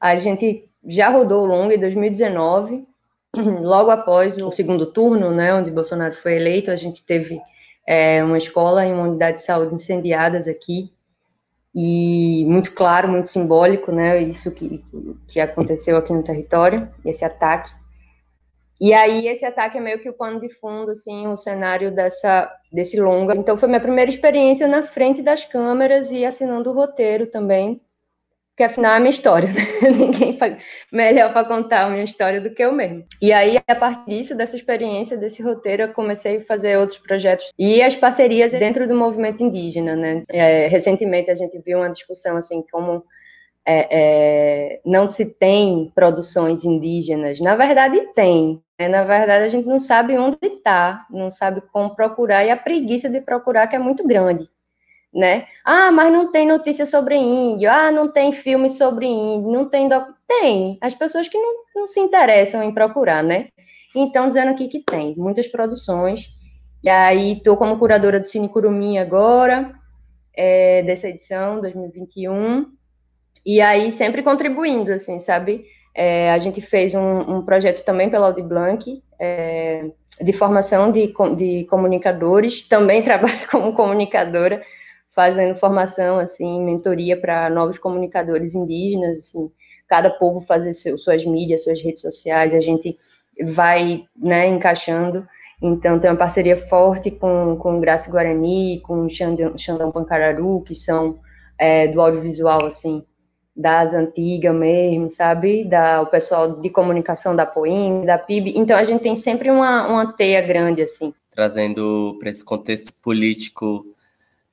A 0.00 0.14
gente 0.16 0.70
já 0.84 1.08
rodou 1.08 1.42
o 1.42 1.46
longa 1.46 1.74
em 1.74 1.80
2019, 1.80 2.86
logo 3.36 3.90
após 3.90 4.36
o 4.36 4.50
segundo 4.50 4.86
turno, 4.86 5.30
né, 5.30 5.54
onde 5.54 5.70
Bolsonaro 5.70 6.14
foi 6.14 6.36
eleito, 6.36 6.70
a 6.70 6.76
gente 6.76 7.04
teve 7.04 7.40
é, 7.86 8.22
uma 8.22 8.38
escola 8.38 8.86
e 8.86 8.92
uma 8.92 9.04
unidade 9.04 9.38
de 9.38 9.44
saúde 9.44 9.74
incendiadas 9.74 10.46
aqui, 10.46 10.92
e 11.74 12.44
muito 12.46 12.72
claro, 12.72 13.08
muito 13.08 13.30
simbólico, 13.30 13.90
né, 13.90 14.20
isso 14.22 14.52
que, 14.52 14.84
que 15.26 15.40
aconteceu 15.40 15.96
aqui 15.96 16.12
no 16.12 16.22
território, 16.22 16.88
esse 17.04 17.24
ataque. 17.24 17.72
E 18.80 18.92
aí 18.92 19.28
esse 19.28 19.44
ataque 19.44 19.78
é 19.78 19.80
meio 19.80 20.00
que 20.00 20.10
o 20.10 20.12
pano 20.12 20.40
de 20.40 20.48
fundo, 20.48 20.90
assim, 20.90 21.28
o 21.28 21.36
cenário 21.36 21.94
dessa, 21.94 22.52
desse 22.72 23.00
longa. 23.00 23.32
Então 23.36 23.56
foi 23.56 23.68
minha 23.68 23.80
primeira 23.80 24.10
experiência 24.10 24.66
na 24.66 24.82
frente 24.82 25.22
das 25.22 25.44
câmeras 25.44 26.10
e 26.10 26.24
assinando 26.24 26.68
o 26.68 26.74
roteiro 26.74 27.28
também, 27.28 27.80
porque 28.52 28.64
afinal 28.64 28.92
é 28.92 28.96
a 28.96 29.00
minha 29.00 29.10
história, 29.10 29.50
né? 29.50 29.62
Ninguém 29.96 30.38
melhor 30.92 31.32
para 31.32 31.46
contar 31.46 31.86
a 31.86 31.90
minha 31.90 32.04
história 32.04 32.38
do 32.38 32.50
que 32.50 32.62
eu 32.62 32.70
mesmo. 32.70 33.02
E 33.20 33.32
aí, 33.32 33.58
a 33.66 33.74
partir 33.74 34.10
disso, 34.10 34.34
dessa 34.34 34.56
experiência, 34.56 35.16
desse 35.16 35.42
roteiro, 35.42 35.84
eu 35.84 35.92
comecei 35.94 36.36
a 36.36 36.40
fazer 36.40 36.76
outros 36.76 36.98
projetos 36.98 37.50
e 37.58 37.82
as 37.82 37.96
parcerias 37.96 38.52
dentro 38.52 38.86
do 38.86 38.94
movimento 38.94 39.42
indígena, 39.42 39.96
né? 39.96 40.22
É, 40.28 40.66
recentemente 40.66 41.30
a 41.30 41.34
gente 41.34 41.58
viu 41.64 41.78
uma 41.78 41.88
discussão 41.88 42.36
assim 42.36 42.62
como 42.70 43.02
é, 43.66 43.88
é, 43.90 44.80
não 44.84 45.08
se 45.08 45.24
tem 45.34 45.90
produções 45.94 46.64
indígenas. 46.64 47.40
Na 47.40 47.56
verdade, 47.56 48.00
tem. 48.14 48.62
Né? 48.78 48.86
Na 48.86 49.02
verdade, 49.02 49.44
a 49.44 49.48
gente 49.48 49.66
não 49.66 49.78
sabe 49.78 50.18
onde 50.18 50.36
está, 50.42 51.06
não 51.10 51.30
sabe 51.30 51.62
como 51.72 51.94
procurar, 51.94 52.44
e 52.44 52.50
a 52.50 52.56
preguiça 52.56 53.08
de 53.08 53.20
procurar 53.22 53.66
que 53.66 53.76
é 53.76 53.78
muito 53.78 54.06
grande. 54.06 54.46
Né? 55.12 55.46
Ah, 55.64 55.92
mas 55.92 56.12
não 56.12 56.32
tem 56.32 56.46
notícia 56.46 56.86
sobre 56.86 57.16
índio, 57.16 57.70
ah, 57.70 57.90
não 57.90 58.10
tem 58.10 58.32
filme 58.32 58.70
sobre 58.70 59.06
índio, 59.06 59.50
não 59.50 59.68
tem. 59.68 59.88
Doc... 59.88 60.08
Tem, 60.26 60.78
as 60.80 60.94
pessoas 60.94 61.28
que 61.28 61.38
não, 61.38 61.54
não 61.76 61.86
se 61.86 62.00
interessam 62.00 62.62
em 62.62 62.72
procurar, 62.72 63.22
né? 63.22 63.48
Então, 63.94 64.28
dizendo 64.28 64.50
aqui 64.50 64.68
que 64.68 64.80
tem 64.80 65.14
muitas 65.16 65.46
produções. 65.46 66.30
E 66.82 66.88
aí, 66.88 67.34
estou 67.34 67.56
como 67.56 67.78
curadora 67.78 68.18
do 68.18 68.26
Cine 68.26 68.48
Curumim 68.48 68.98
agora, 68.98 69.72
é, 70.34 70.82
dessa 70.82 71.08
edição, 71.08 71.60
2021. 71.60 72.66
E 73.44 73.60
aí, 73.60 73.92
sempre 73.92 74.22
contribuindo, 74.22 74.92
assim, 74.92 75.20
sabe? 75.20 75.64
É, 75.94 76.32
a 76.32 76.38
gente 76.38 76.60
fez 76.62 76.94
um, 76.94 77.36
um, 77.36 77.42
projeto 77.44 77.84
também 77.84 78.08
pela 78.08 78.26
Audi 78.28 78.42
Blanc, 78.42 79.02
é, 79.20 79.90
de 80.20 80.32
formação 80.32 80.90
de, 80.90 81.12
de 81.36 81.64
comunicadores, 81.64 82.62
também 82.62 83.02
trabalho 83.04 83.46
como 83.50 83.74
comunicadora, 83.74 84.62
fazendo 85.14 85.54
formação, 85.54 86.18
assim, 86.18 86.62
mentoria 86.62 87.16
para 87.16 87.50
novos 87.50 87.78
comunicadores 87.78 88.54
indígenas, 88.54 89.18
assim, 89.18 89.50
cada 89.88 90.10
povo 90.10 90.40
fazer 90.40 90.72
seu, 90.72 90.96
suas 90.96 91.24
mídias, 91.24 91.64
suas 91.64 91.82
redes 91.82 92.00
sociais, 92.00 92.54
a 92.54 92.60
gente 92.60 92.98
vai, 93.44 94.04
né, 94.16 94.48
encaixando, 94.48 95.26
então 95.62 95.98
tem 96.00 96.10
uma 96.10 96.16
parceria 96.16 96.56
forte 96.56 97.10
com, 97.10 97.56
com 97.56 97.78
Graça 97.78 98.10
Guarani, 98.10 98.80
com 98.80 99.08
Xandão, 99.08 99.92
Pancararu, 99.92 100.62
que 100.62 100.74
são 100.74 101.20
é, 101.56 101.86
do 101.86 102.00
audiovisual, 102.00 102.66
assim, 102.66 103.04
das 103.54 103.94
antigas 103.94 104.54
mesmo, 104.54 105.08
sabe? 105.08 105.64
Da, 105.64 106.02
o 106.02 106.06
pessoal 106.06 106.60
de 106.60 106.68
comunicação 106.68 107.36
da 107.36 107.46
POIM, 107.46 108.04
da 108.04 108.18
PIB. 108.18 108.54
Então 108.56 108.76
a 108.76 108.82
gente 108.82 109.02
tem 109.02 109.14
sempre 109.14 109.50
uma, 109.50 109.86
uma 109.86 110.12
teia 110.12 110.40
grande, 110.42 110.82
assim. 110.82 111.14
Trazendo 111.30 112.16
para 112.18 112.30
esse 112.30 112.44
contexto 112.44 112.92
político 112.94 113.86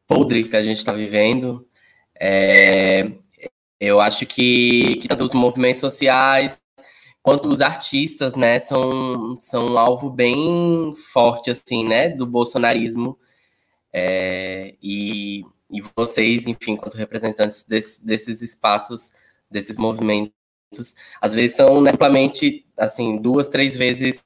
podre 0.10 0.50
que 0.50 0.58
a 0.58 0.64
gente 0.64 0.80
está 0.80 0.92
vivendo, 0.92 1.66
é, 2.20 3.12
eu 3.80 4.02
acho 4.02 4.26
que, 4.26 4.98
que 4.98 5.08
tanto 5.08 5.26
os 5.26 5.34
movimentos 5.34 5.82
sociais 5.82 6.60
quanto 7.22 7.50
os 7.50 7.62
artistas, 7.62 8.36
né, 8.36 8.60
são, 8.60 9.38
são 9.42 9.74
um 9.74 9.78
alvo 9.78 10.10
bem 10.10 10.96
forte, 11.14 11.52
assim, 11.52 11.88
né, 11.88 12.10
do 12.10 12.26
bolsonarismo. 12.26 13.18
É, 13.94 14.76
e 14.82 15.46
e 15.70 15.82
vocês, 15.96 16.48
enfim, 16.48 16.72
enquanto 16.72 16.96
representantes 16.98 17.64
desse, 17.64 18.04
desses 18.04 18.42
espaços, 18.42 19.14
desses 19.50 19.78
movimentos, 19.78 20.34
às 21.22 21.34
vezes 21.34 21.56
são 21.56 21.82
né, 21.82 21.92
amplamente, 21.92 22.66
assim, 22.76 23.18
duas, 23.18 23.48
três 23.50 23.78
vezes 23.78 24.24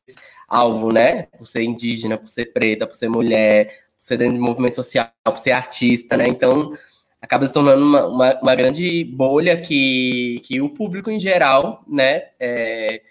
alvo, 0.47 0.91
né? 0.91 1.23
Por 1.37 1.47
ser 1.47 1.63
indígena, 1.63 2.17
por 2.17 2.29
ser 2.29 2.53
preta, 2.53 2.87
por 2.87 2.95
ser 2.95 3.09
mulher, 3.09 3.82
ser 4.03 4.17
dentro 4.17 4.33
de 4.33 4.39
movimento 4.41 4.75
social, 4.75 5.09
por 5.23 5.37
ser 5.37 5.53
artista, 5.53 6.17
né? 6.17 6.27
Então, 6.27 6.77
acaba 7.21 7.47
se 7.47 7.53
tornando 7.53 7.85
uma, 7.85 8.05
uma, 8.05 8.39
uma 8.41 8.53
grande 8.53 9.05
bolha 9.05 9.61
que, 9.61 10.41
que 10.43 10.59
o 10.59 10.69
público 10.69 11.09
em 11.09 11.21
geral, 11.21 11.85
né, 11.87 12.31
é, 12.37 13.01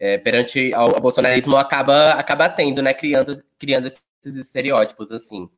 é, 0.00 0.18
perante 0.18 0.74
ao, 0.74 0.96
ao 0.96 1.00
bolsonarismo 1.00 1.56
acaba, 1.56 2.14
acaba 2.14 2.48
tendo, 2.48 2.82
né, 2.82 2.92
criando, 2.92 3.40
criando 3.56 3.86
esses 3.86 4.36
estereótipos, 4.36 5.12
assim. 5.12 5.48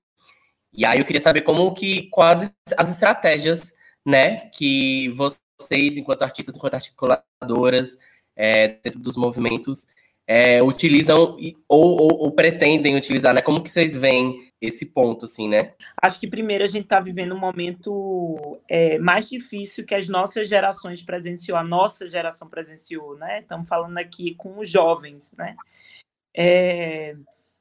E 0.71 0.85
aí 0.85 0.99
eu 0.99 1.05
queria 1.07 1.23
saber 1.23 1.41
como 1.41 1.73
que, 1.73 2.11
quais 2.11 2.53
as 2.77 2.91
estratégias, 2.91 3.73
né, 4.05 4.51
que 4.51 5.09
vocês, 5.17 5.97
enquanto 5.97 6.25
artistas, 6.25 6.55
enquanto 6.55 6.75
articuladoras, 6.75 7.97
é, 8.37 8.69
dentro 8.85 9.01
dos 9.01 9.17
movimentos, 9.17 9.87
é, 10.27 10.63
utilizam 10.63 11.37
ou, 11.69 12.01
ou, 12.01 12.23
ou, 12.23 12.33
pretendem 12.33 12.97
utilizar, 12.97 13.35
né? 13.35 13.43
Como 13.43 13.63
que 13.63 13.69
vocês 13.69 13.97
veem 13.97 14.51
esse 14.61 14.87
ponto, 14.87 15.27
assim, 15.27 15.49
né? 15.49 15.73
Acho 16.01 16.19
que 16.19 16.27
primeiro 16.27 16.65
a 16.65 16.67
gente 16.67 16.85
está 16.85 16.99
vivendo 16.99 17.35
um 17.35 17.39
momento 17.39 18.59
é, 18.69 18.99
mais 18.99 19.29
difícil 19.29 19.85
que 19.85 19.95
as 19.95 20.09
nossas 20.09 20.49
gerações 20.49 21.03
presenciou, 21.03 21.59
a 21.59 21.65
nossa 21.65 22.09
geração 22.09 22.49
presenciou, 22.49 23.17
né? 23.17 23.41
Estamos 23.41 23.69
falando 23.69 23.99
aqui 23.99 24.35
com 24.35 24.59
os 24.59 24.71
jovens, 24.71 25.33
né? 25.37 25.55
É 26.35 27.15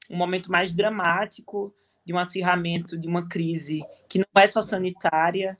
um 0.10 0.18
momento 0.18 0.52
mais 0.52 0.74
dramático, 0.74 1.74
de 2.06 2.14
um 2.14 2.18
acirramento 2.18 2.98
de 2.98 3.08
uma 3.08 3.28
crise 3.28 3.82
que 4.10 4.20
não 4.20 4.26
é 4.36 4.48
só 4.48 4.62
sanitária, 4.62 5.58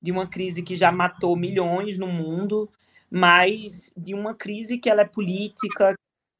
de 0.00 0.10
uma 0.10 0.26
crise 0.26 0.62
que 0.62 0.76
já 0.76 0.90
matou 0.90 1.36
milhões 1.36 1.98
no 1.98 2.06
mundo, 2.06 2.70
mas 3.10 3.92
de 3.96 4.14
uma 4.14 4.34
crise 4.34 4.78
que 4.78 4.88
ela 4.88 5.02
é 5.02 5.06
política, 5.06 5.94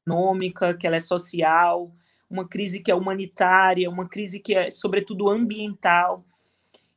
econômica, 0.07 0.73
que 0.73 0.87
ela 0.87 0.95
é 0.95 1.01
social, 1.01 1.91
uma 2.29 2.47
crise 2.47 2.79
que 2.79 2.89
é 2.89 2.95
humanitária, 2.95 3.89
uma 3.89 4.07
crise 4.07 4.39
que 4.39 4.55
é 4.55 4.71
sobretudo 4.71 5.29
ambiental. 5.29 6.23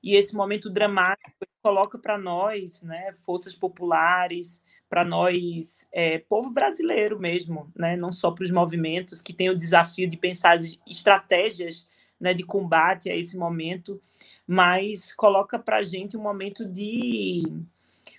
E 0.03 0.14
esse 0.14 0.35
momento 0.35 0.70
dramático 0.70 1.46
coloca 1.62 1.99
para 1.99 2.16
nós, 2.16 2.83
né, 2.83 3.12
forças 3.12 3.55
populares, 3.55 4.64
para 4.88 5.05
nós, 5.05 5.88
é, 5.92 6.18
povo 6.18 6.51
brasileiro 6.51 7.20
mesmo, 7.20 7.70
né, 7.77 7.96
não 7.96 8.11
só 8.11 8.31
para 8.31 8.44
os 8.44 8.51
movimentos 8.51 9.20
que 9.20 9.35
têm 9.35 9.51
o 9.51 9.57
desafio 9.57 10.09
de 10.09 10.16
pensar 10.16 10.57
estratégias 10.87 11.87
né, 12.18 12.33
de 12.33 12.42
combate 12.42 13.11
a 13.11 13.16
esse 13.16 13.37
momento, 13.37 14.01
mas 14.46 15.14
coloca 15.14 15.59
para 15.59 15.79
a 15.79 15.83
gente 15.83 16.16
um 16.16 16.23
momento 16.23 16.64
de 16.64 17.42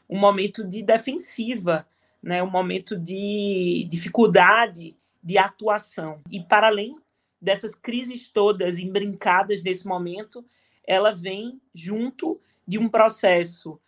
um 0.08 0.20
momento 0.20 0.64
de 0.64 0.84
defensiva, 0.84 1.88
né, 2.22 2.44
um 2.44 2.50
momento 2.50 2.98
de 2.98 3.88
dificuldade 3.90 4.96
de 5.24 5.38
atuação. 5.38 6.22
E 6.30 6.42
para 6.42 6.68
além 6.68 6.96
dessas 7.42 7.74
crises 7.74 8.32
todas 8.32 8.78
embrincadas 8.78 9.64
nesse 9.64 9.88
momento, 9.88 10.46
ela 10.86 11.14
vem 11.14 11.60
junto 11.74 12.40
de 12.68 12.78
um 12.78 12.88
processo 12.88 13.80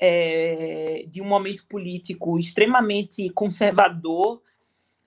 é, 0.00 1.04
de 1.06 1.20
um 1.20 1.26
momento 1.26 1.66
político 1.66 2.38
extremamente 2.38 3.28
conservador, 3.30 4.42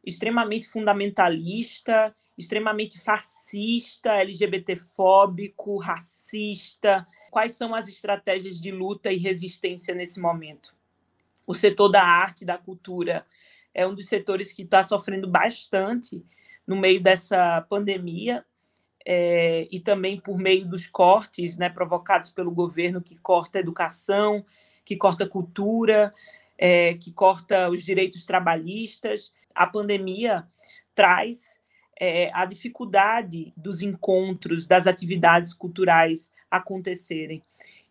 extremamente 0.06 0.68
fundamentalista, 0.68 2.16
extremamente 2.38 3.00
fascista, 3.00 4.12
LGBTfóbico, 4.12 5.78
racista. 5.78 7.08
Quais 7.32 7.54
são 7.54 7.74
as 7.74 7.88
estratégias 7.88 8.62
de 8.62 8.72
luta 8.72 9.12
e 9.12 9.18
resistência 9.18 9.94
nesse 9.94 10.22
momento? 10.22 10.76
O 11.46 11.54
setor 11.54 11.90
da 11.90 12.04
arte, 12.04 12.46
da 12.46 12.58
cultura, 12.58 13.26
é 13.74 13.86
um 13.86 13.94
dos 13.94 14.08
setores 14.08 14.52
que 14.52 14.64
está 14.64 14.84
sofrendo 14.84 15.28
bastante 15.28 16.26
no 16.66 16.76
meio 16.76 17.02
dessa 17.02 17.62
pandemia 17.70 18.44
é, 19.06 19.68
e 19.70 19.80
também 19.80 20.20
por 20.20 20.38
meio 20.38 20.66
dos 20.66 20.88
cortes 20.88 21.58
né, 21.58 21.70
provocados 21.70 22.32
pelo 22.32 22.50
governo 22.50 23.02
que 23.02 23.18
corta 23.18 23.60
educação, 23.60 24.44
que 24.84 24.96
corta 24.96 25.28
cultura, 25.28 26.14
é, 26.58 26.96
que 26.96 27.12
corta 27.12 27.70
os 27.70 27.84
direitos 27.84 28.26
trabalhistas. 28.26 29.32
A 29.54 29.68
pandemia 29.68 30.48
traz 30.96 31.62
é, 32.00 32.30
a 32.34 32.46
dificuldade 32.46 33.54
dos 33.56 33.82
encontros, 33.82 34.68
das 34.68 34.88
atividades 34.88 35.54
culturais 35.54 36.34
acontecerem. 36.50 37.42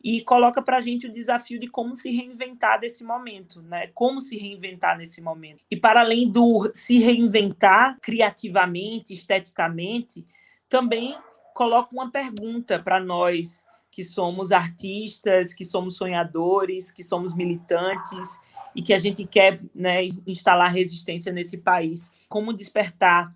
E 0.02 0.20
coloca 0.20 0.60
para 0.60 0.76
a 0.76 0.80
gente 0.80 1.06
o 1.06 1.12
desafio 1.12 1.58
de 1.58 1.66
como 1.66 1.94
se 1.94 2.10
reinventar 2.10 2.78
desse 2.78 3.02
momento, 3.02 3.62
né? 3.62 3.90
Como 3.94 4.20
se 4.20 4.36
reinventar 4.36 4.98
nesse 4.98 5.22
momento. 5.22 5.64
E 5.70 5.76
para 5.76 6.00
além 6.00 6.30
do 6.30 6.70
se 6.74 6.98
reinventar 6.98 7.98
criativamente, 8.00 9.14
esteticamente, 9.14 10.26
também 10.68 11.16
coloca 11.54 11.94
uma 11.94 12.10
pergunta 12.10 12.78
para 12.78 13.00
nós 13.00 13.66
que 13.90 14.02
somos 14.02 14.50
artistas, 14.52 15.54
que 15.54 15.64
somos 15.64 15.96
sonhadores, 15.96 16.90
que 16.90 17.02
somos 17.02 17.34
militantes 17.34 18.42
e 18.74 18.82
que 18.82 18.92
a 18.92 18.98
gente 18.98 19.24
quer 19.24 19.58
né, 19.74 20.04
instalar 20.26 20.70
resistência 20.70 21.32
nesse 21.32 21.58
país. 21.58 22.12
Como 22.28 22.52
despertar 22.52 23.32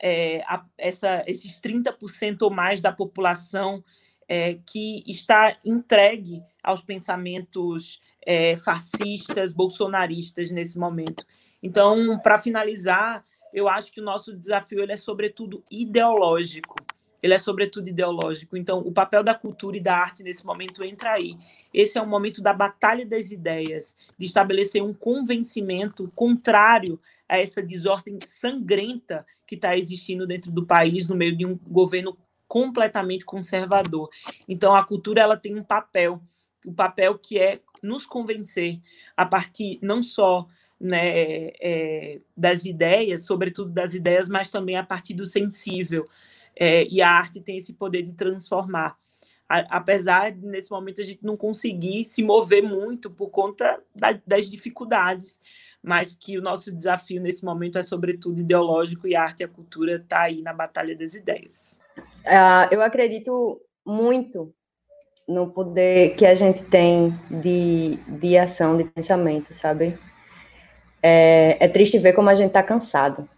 é, 0.00 0.42
a, 0.46 0.64
essa, 0.76 1.22
esses 1.26 1.60
30% 1.60 2.42
ou 2.42 2.50
mais 2.50 2.80
da 2.80 2.92
população 2.92 3.82
é, 4.28 4.58
que 4.66 5.02
está 5.06 5.56
entregue 5.64 6.42
aos 6.62 6.82
pensamentos 6.82 8.00
é, 8.24 8.56
fascistas, 8.56 9.52
bolsonaristas 9.52 10.50
nesse 10.50 10.78
momento. 10.78 11.24
Então, 11.62 12.18
para 12.22 12.38
finalizar, 12.38 13.24
eu 13.52 13.68
acho 13.68 13.90
que 13.90 14.00
o 14.00 14.04
nosso 14.04 14.36
desafio 14.36 14.82
ele 14.82 14.92
é 14.92 14.96
sobretudo 14.96 15.64
ideológico. 15.70 16.76
Ele 17.20 17.34
é 17.34 17.38
sobretudo 17.38 17.88
ideológico. 17.88 18.56
Então, 18.56 18.78
o 18.78 18.92
papel 18.92 19.24
da 19.24 19.34
cultura 19.34 19.76
e 19.76 19.80
da 19.80 19.96
arte 19.96 20.22
nesse 20.22 20.46
momento 20.46 20.84
entra 20.84 21.12
aí. 21.12 21.36
Esse 21.74 21.98
é 21.98 22.02
um 22.02 22.06
momento 22.06 22.40
da 22.40 22.52
batalha 22.52 23.04
das 23.04 23.32
ideias, 23.32 23.96
de 24.16 24.26
estabelecer 24.26 24.82
um 24.82 24.94
convencimento 24.94 26.12
contrário 26.14 27.00
a 27.28 27.38
essa 27.38 27.60
desordem 27.60 28.18
sangrenta 28.24 29.26
que 29.48 29.54
está 29.54 29.76
existindo 29.76 30.26
dentro 30.26 30.52
do 30.52 30.66
país 30.66 31.08
no 31.08 31.16
meio 31.16 31.34
de 31.34 31.46
um 31.46 31.56
governo 31.56 32.16
completamente 32.46 33.24
conservador. 33.24 34.10
Então 34.46 34.74
a 34.74 34.84
cultura 34.84 35.22
ela 35.22 35.38
tem 35.38 35.58
um 35.58 35.64
papel, 35.64 36.20
o 36.64 36.70
um 36.70 36.74
papel 36.74 37.18
que 37.18 37.38
é 37.38 37.60
nos 37.82 38.04
convencer 38.04 38.78
a 39.16 39.24
partir 39.24 39.78
não 39.82 40.02
só 40.02 40.46
né, 40.78 41.48
é, 41.60 42.20
das 42.36 42.66
ideias, 42.66 43.24
sobretudo 43.24 43.70
das 43.70 43.94
ideias, 43.94 44.28
mas 44.28 44.50
também 44.50 44.76
a 44.76 44.84
partir 44.84 45.14
do 45.14 45.24
sensível. 45.24 46.06
É, 46.54 46.84
e 46.86 47.00
a 47.00 47.10
arte 47.10 47.40
tem 47.40 47.56
esse 47.56 47.72
poder 47.72 48.02
de 48.02 48.12
transformar. 48.12 48.98
Apesar 49.48 50.30
de 50.30 50.46
nesse 50.46 50.70
momento 50.70 51.00
a 51.00 51.04
gente 51.04 51.24
não 51.24 51.36
conseguir 51.36 52.04
se 52.04 52.22
mover 52.22 52.62
muito 52.62 53.10
por 53.10 53.30
conta 53.30 53.80
da, 53.94 54.18
das 54.26 54.48
dificuldades, 54.48 55.40
mas 55.82 56.14
que 56.14 56.38
o 56.38 56.42
nosso 56.42 56.70
desafio 56.70 57.20
nesse 57.20 57.44
momento 57.44 57.78
é 57.78 57.82
sobretudo 57.82 58.40
ideológico 58.40 59.08
e 59.08 59.16
a 59.16 59.22
arte 59.22 59.40
e 59.40 59.44
a 59.44 59.48
cultura 59.48 59.96
está 59.96 60.22
aí 60.22 60.42
na 60.42 60.52
batalha 60.52 60.94
das 60.94 61.14
ideias. 61.14 61.80
Uh, 61.98 62.68
eu 62.70 62.82
acredito 62.82 63.60
muito 63.86 64.52
no 65.26 65.50
poder 65.50 66.14
que 66.16 66.26
a 66.26 66.34
gente 66.34 66.62
tem 66.64 67.18
de, 67.30 67.98
de 68.18 68.36
ação, 68.36 68.76
de 68.76 68.84
pensamento, 68.84 69.54
sabe? 69.54 69.98
É, 71.02 71.56
é 71.64 71.68
triste 71.68 71.98
ver 71.98 72.12
como 72.12 72.28
a 72.28 72.34
gente 72.34 72.48
está 72.48 72.62
cansado, 72.62 73.28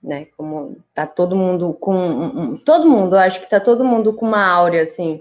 né? 0.00 0.26
Como 0.36 0.76
tá 0.94 1.06
todo 1.06 1.34
mundo 1.34 1.74
com 1.74 1.94
um, 1.94 2.40
um, 2.40 2.56
todo 2.58 2.88
mundo, 2.88 3.16
acho 3.16 3.40
que 3.40 3.50
tá 3.50 3.58
todo 3.58 3.84
mundo 3.84 4.12
com 4.12 4.26
uma 4.26 4.44
áurea 4.44 4.82
assim 4.82 5.20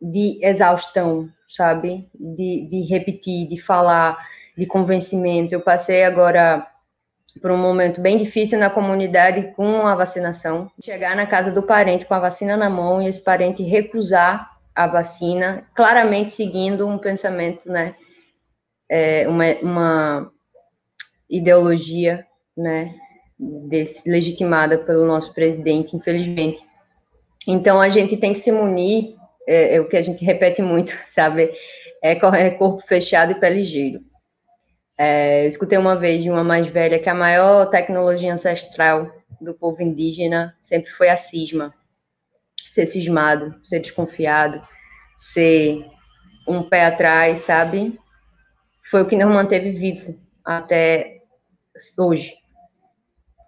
de 0.00 0.38
exaustão, 0.42 1.28
sabe? 1.48 2.08
De, 2.14 2.68
de 2.70 2.82
repetir, 2.88 3.48
de 3.48 3.60
falar, 3.60 4.18
de 4.56 4.66
convencimento. 4.66 5.54
Eu 5.54 5.60
passei 5.60 6.04
agora 6.04 6.66
por 7.40 7.50
um 7.50 7.56
momento 7.56 8.00
bem 8.00 8.18
difícil 8.18 8.58
na 8.58 8.70
comunidade 8.70 9.52
com 9.54 9.86
a 9.86 9.94
vacinação. 9.94 10.70
Chegar 10.82 11.14
na 11.14 11.26
casa 11.26 11.50
do 11.50 11.62
parente 11.62 12.06
com 12.06 12.14
a 12.14 12.20
vacina 12.20 12.56
na 12.56 12.70
mão 12.70 13.02
e 13.02 13.08
esse 13.08 13.20
parente 13.20 13.62
recusar 13.62 14.56
a 14.74 14.86
vacina, 14.86 15.66
claramente 15.74 16.34
seguindo 16.34 16.86
um 16.86 16.98
pensamento, 16.98 17.70
né? 17.70 17.94
É, 18.88 19.26
uma, 19.28 19.44
uma 19.62 20.32
ideologia, 21.28 22.26
né? 22.56 22.94
Desse, 23.38 24.08
legitimada 24.08 24.78
pelo 24.78 25.06
nosso 25.06 25.32
presidente, 25.34 25.94
infelizmente. 25.94 26.62
Então 27.46 27.80
a 27.80 27.88
gente 27.88 28.16
tem 28.16 28.32
que 28.32 28.38
se 28.38 28.50
munir, 28.50 29.14
é, 29.46 29.76
é 29.76 29.80
o 29.80 29.88
que 29.88 29.96
a 29.96 30.02
gente 30.02 30.24
repete 30.24 30.62
muito, 30.62 30.92
sabe? 31.08 31.52
É, 32.02 32.12
é 32.12 32.50
corpo 32.50 32.80
fechado 32.86 33.32
e 33.32 33.40
pé 33.40 33.50
ligeiro. 33.50 34.00
É, 34.98 35.44
eu 35.44 35.48
escutei 35.48 35.76
uma 35.76 35.94
vez 35.94 36.22
de 36.22 36.30
uma 36.30 36.42
mais 36.42 36.66
velha 36.66 36.98
que 36.98 37.08
a 37.08 37.14
maior 37.14 37.66
tecnologia 37.66 38.32
ancestral 38.32 39.12
do 39.40 39.52
povo 39.52 39.82
indígena 39.82 40.56
sempre 40.62 40.90
foi 40.90 41.08
a 41.08 41.16
cisma. 41.16 41.74
Ser 42.70 42.86
cismado, 42.86 43.54
ser 43.62 43.80
desconfiado, 43.80 44.66
ser 45.18 45.84
um 46.46 46.62
pé 46.62 46.86
atrás, 46.86 47.40
sabe? 47.40 47.98
Foi 48.90 49.02
o 49.02 49.06
que 49.06 49.16
nos 49.16 49.28
manteve 49.28 49.72
vivo 49.72 50.18
até 50.44 51.20
hoje. 51.98 52.34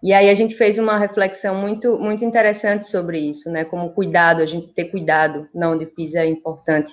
E 0.03 0.12
aí 0.12 0.30
a 0.30 0.34
gente 0.34 0.55
fez 0.55 0.78
uma 0.78 0.99
reflexão 0.99 1.55
muito 1.55 1.99
muito 1.99 2.24
interessante 2.24 2.86
sobre 2.86 3.18
isso, 3.18 3.51
né? 3.51 3.64
Como 3.64 3.90
cuidado, 3.90 4.42
a 4.42 4.46
gente 4.46 4.68
ter 4.68 4.86
cuidado, 4.86 5.49
não 5.55 5.76
de 5.76 5.86
pisa 5.86 6.20
é 6.20 6.26
importante, 6.26 6.92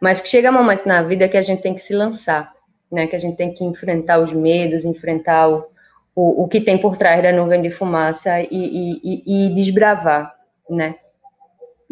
mas 0.00 0.20
que 0.20 0.28
chega 0.28 0.50
um 0.50 0.54
momento 0.54 0.86
na 0.86 1.02
vida 1.02 1.28
que 1.28 1.36
a 1.36 1.42
gente 1.42 1.62
tem 1.62 1.74
que 1.74 1.80
se 1.80 1.94
lançar, 1.94 2.52
né? 2.90 3.06
Que 3.06 3.16
a 3.16 3.18
gente 3.18 3.36
tem 3.36 3.52
que 3.52 3.64
enfrentar 3.64 4.18
os 4.18 4.32
medos, 4.32 4.84
enfrentar 4.84 5.48
o, 5.48 5.66
o, 6.14 6.44
o 6.44 6.48
que 6.48 6.60
tem 6.60 6.78
por 6.78 6.96
trás 6.96 7.22
da 7.22 7.32
nuvem 7.32 7.60
de 7.60 7.70
fumaça 7.70 8.40
e, 8.40 8.46
e, 8.50 9.46
e 9.46 9.54
desbravar, 9.54 10.32
né? 10.70 10.94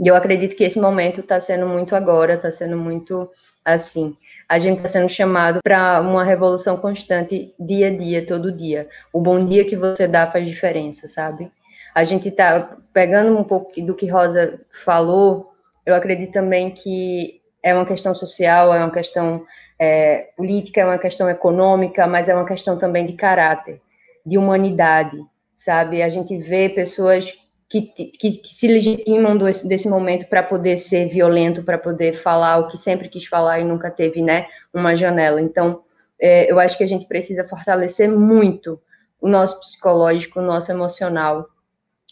E 0.03 0.09
eu 0.09 0.16
acredito 0.16 0.57
que 0.57 0.64
esse 0.64 0.80
momento 0.80 1.20
está 1.20 1.38
sendo 1.38 1.64
muito 1.64 1.94
agora, 1.94 2.34
está 2.34 2.50
sendo 2.50 2.76
muito 2.76 3.30
assim. 3.64 4.16
A 4.48 4.59
gente 4.59 4.78
está 4.78 4.88
sendo 4.88 5.09
chamado 5.09 5.61
para 5.62 6.00
uma 6.00 6.24
revolução 6.24 6.76
constante, 6.76 7.55
dia 7.57 7.86
a 7.86 7.96
dia, 7.96 8.26
todo 8.26 8.50
dia. 8.50 8.88
O 9.12 9.20
bom 9.20 9.44
dia 9.44 9.64
que 9.64 9.76
você 9.76 10.09
dá 10.09 10.26
faz 10.26 10.44
diferença, 10.44 11.07
sabe? 11.07 11.48
A 11.94 12.03
gente 12.03 12.30
está 12.30 12.76
pegando 12.92 13.38
um 13.38 13.44
pouco 13.44 13.80
do 13.80 13.94
que 13.94 14.11
Rosa 14.11 14.61
falou. 14.84 15.53
Eu 15.86 15.94
acredito 15.94 16.32
também 16.32 16.72
que 16.72 17.40
é 17.62 17.72
uma 17.72 17.86
questão 17.86 18.12
social, 18.12 18.74
é 18.74 18.78
uma 18.78 18.90
questão 18.90 19.46
é, 19.78 20.30
política, 20.36 20.80
é 20.80 20.84
uma 20.84 20.98
questão 20.98 21.30
econômica, 21.30 22.09
mas 22.09 22.28
é 22.28 22.34
uma 22.34 22.44
questão 22.44 22.76
também 22.76 23.07
de 23.07 23.12
caráter, 23.12 23.80
de 24.26 24.36
humanidade, 24.36 25.16
sabe? 25.55 26.03
A 26.03 26.09
gente 26.09 26.36
vê 26.38 26.68
pessoas 26.68 27.32
que, 27.80 28.10
que, 28.18 28.32
que 28.32 28.54
se 28.54 28.68
legitimam 28.68 29.38
desse, 29.38 29.66
desse 29.66 29.88
momento 29.88 30.26
para 30.26 30.42
poder 30.42 30.76
ser 30.76 31.08
violento, 31.08 31.62
para 31.62 31.78
poder 31.78 32.12
falar 32.12 32.58
o 32.58 32.68
que 32.68 32.76
sempre 32.76 33.08
quis 33.08 33.24
falar 33.24 33.60
e 33.60 33.64
nunca 33.64 33.90
teve, 33.90 34.20
né, 34.20 34.46
uma 34.74 34.94
janela. 34.94 35.40
Então, 35.40 35.82
é, 36.20 36.52
eu 36.52 36.60
acho 36.60 36.76
que 36.76 36.84
a 36.84 36.86
gente 36.86 37.06
precisa 37.06 37.48
fortalecer 37.48 38.10
muito 38.10 38.78
o 39.18 39.26
nosso 39.26 39.58
psicológico, 39.58 40.40
o 40.40 40.42
nosso 40.42 40.70
emocional, 40.70 41.46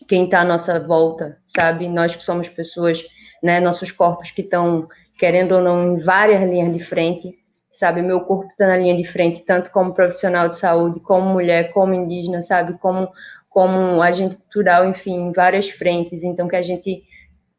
quem 0.09 0.25
está 0.25 0.41
à 0.41 0.45
nossa 0.45 0.81
volta, 0.81 1.37
sabe? 1.45 1.87
Nós 1.89 2.17
que 2.17 2.25
somos 2.25 2.49
pessoas, 2.49 3.05
né, 3.43 3.61
nossos 3.61 3.91
corpos 3.91 4.31
que 4.31 4.41
estão, 4.41 4.89
querendo 5.19 5.57
ou 5.57 5.61
não, 5.61 5.95
em 5.95 5.99
várias 5.99 6.43
linhas 6.49 6.73
de 6.73 6.81
frente, 6.81 7.39
sabe? 7.71 8.01
Meu 8.01 8.21
corpo 8.23 8.51
está 8.51 8.67
na 8.67 8.79
linha 8.79 8.97
de 8.97 9.05
frente, 9.05 9.43
tanto 9.43 9.71
como 9.71 9.93
profissional 9.93 10.49
de 10.49 10.57
saúde, 10.57 11.01
como 11.01 11.31
mulher, 11.31 11.71
como 11.73 11.93
indígena, 11.93 12.41
sabe? 12.41 12.79
Como 12.79 13.11
como 13.51 14.01
agente 14.01 14.37
cultural, 14.37 14.89
enfim, 14.89 15.15
em 15.15 15.33
várias 15.33 15.69
frentes. 15.69 16.23
Então, 16.23 16.49
que 16.49 16.57
a 16.57 16.63
gente 16.63 17.03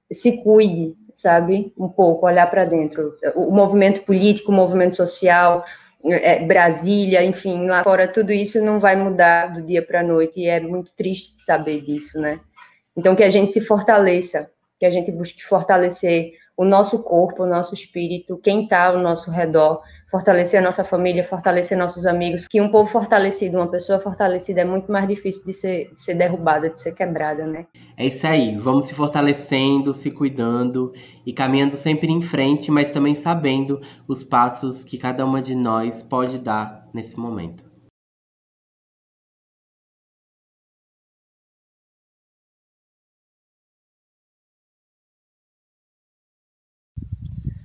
se 0.10 0.42
cuide, 0.42 0.96
sabe? 1.14 1.74
Um 1.78 1.90
pouco, 1.90 2.26
olhar 2.26 2.50
para 2.50 2.66
dentro. 2.66 3.16
O 3.36 3.52
movimento 3.52 4.02
político, 4.02 4.52
o 4.52 4.56
movimento 4.56 4.96
social, 4.96 5.66
é, 6.06 6.44
Brasília, 6.46 7.24
enfim, 7.24 7.68
lá 7.68 7.84
fora, 7.84 8.08
tudo 8.08 8.32
isso 8.32 8.62
não 8.62 8.80
vai 8.80 8.96
mudar 8.96 9.48
do 9.54 9.62
dia 9.62 9.86
para 9.86 10.00
a 10.00 10.04
noite 10.04 10.40
e 10.40 10.48
é 10.48 10.60
muito 10.60 10.92
triste 10.94 11.42
saber 11.42 11.82
disso, 11.82 12.20
né? 12.20 12.40
Então, 12.98 13.16
que 13.16 13.24
a 13.24 13.30
gente 13.30 13.52
se 13.52 13.62
fortaleça, 13.62 14.50
que 14.80 14.86
a 14.86 14.90
gente 14.90 15.12
busque 15.12 15.44
fortalecer 15.44 16.34
o 16.58 16.64
nosso 16.64 17.04
corpo, 17.04 17.44
o 17.44 17.48
nosso 17.48 17.74
espírito, 17.74 18.38
quem 18.38 18.64
está 18.64 18.88
ao 18.88 18.98
nosso 18.98 19.30
redor, 19.30 19.82
fortalecer 20.12 20.60
a 20.60 20.64
nossa 20.64 20.84
família, 20.84 21.24
fortalecer 21.24 21.78
nossos 21.78 22.06
amigos. 22.06 22.46
Que 22.48 22.62
um 22.62 22.70
povo 22.70 22.92
fortalecido, 22.92 23.58
uma 23.58 23.68
pessoa 23.68 23.98
fortalecida 23.98 24.62
é 24.62 24.66
muito 24.66 24.92
mais 24.92 25.08
difícil 25.08 25.46
de 25.46 25.54
ser, 25.54 25.92
de 25.94 26.02
ser 26.02 26.16
derrubada, 26.16 26.70
de 26.70 26.80
ser 26.80 26.94
quebrada, 26.94 27.48
né? 27.48 27.66
É 27.98 28.06
isso 28.06 28.28
aí, 28.28 28.56
vamos 28.58 28.86
se 28.86 28.94
fortalecendo, 28.94 29.94
se 29.94 30.12
cuidando 30.12 30.92
e 31.26 31.32
caminhando 31.32 31.76
sempre 31.76 32.12
em 32.12 32.22
frente, 32.22 32.70
mas 32.70 32.90
também 32.90 33.16
sabendo 33.16 33.80
os 34.08 34.24
passos 34.24 34.84
que 34.84 34.98
cada 34.98 35.26
uma 35.26 35.42
de 35.42 35.56
nós 35.56 36.04
pode 36.04 36.38
dar 36.40 36.90
nesse 36.94 37.18
momento. 37.18 37.71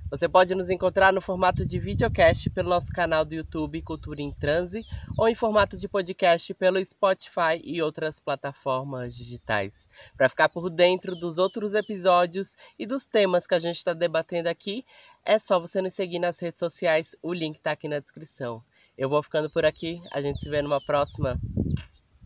Você 0.09 0.29
pode 0.29 0.55
nos 0.55 0.69
encontrar 0.69 1.11
no 1.11 1.19
formato 1.19 1.65
de 1.65 1.77
videocast 1.77 2.49
pelo 2.51 2.69
nosso 2.69 2.91
canal 2.93 3.25
do 3.25 3.35
YouTube 3.35 3.81
Cultura 3.81 4.21
em 4.21 4.31
Transe 4.31 4.85
ou 5.17 5.27
em 5.27 5.35
formato 5.35 5.77
de 5.77 5.85
podcast 5.85 6.53
pelo 6.53 6.83
Spotify 6.83 7.61
e 7.61 7.81
outras 7.81 8.17
plataformas 8.17 9.13
digitais. 9.13 9.89
Para 10.15 10.29
ficar 10.29 10.47
por 10.47 10.69
dentro 10.69 11.13
dos 11.13 11.37
outros 11.37 11.73
episódios 11.73 12.55
e 12.79 12.85
dos 12.85 13.05
temas 13.05 13.45
que 13.45 13.55
a 13.55 13.59
gente 13.59 13.77
está 13.77 13.93
debatendo 13.93 14.47
aqui, 14.47 14.85
é 15.25 15.37
só 15.37 15.59
você 15.59 15.81
nos 15.81 15.93
seguir 15.93 16.19
nas 16.19 16.39
redes 16.39 16.59
sociais, 16.59 17.13
o 17.21 17.33
link 17.33 17.57
está 17.57 17.71
aqui 17.71 17.89
na 17.89 17.99
descrição. 17.99 18.63
Eu 18.97 19.09
vou 19.09 19.21
ficando 19.21 19.49
por 19.49 19.65
aqui, 19.65 19.95
a 20.13 20.21
gente 20.21 20.39
se 20.39 20.49
vê 20.49 20.61
numa 20.61 20.79
próxima. 20.79 21.37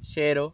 Cheiro! 0.04 0.54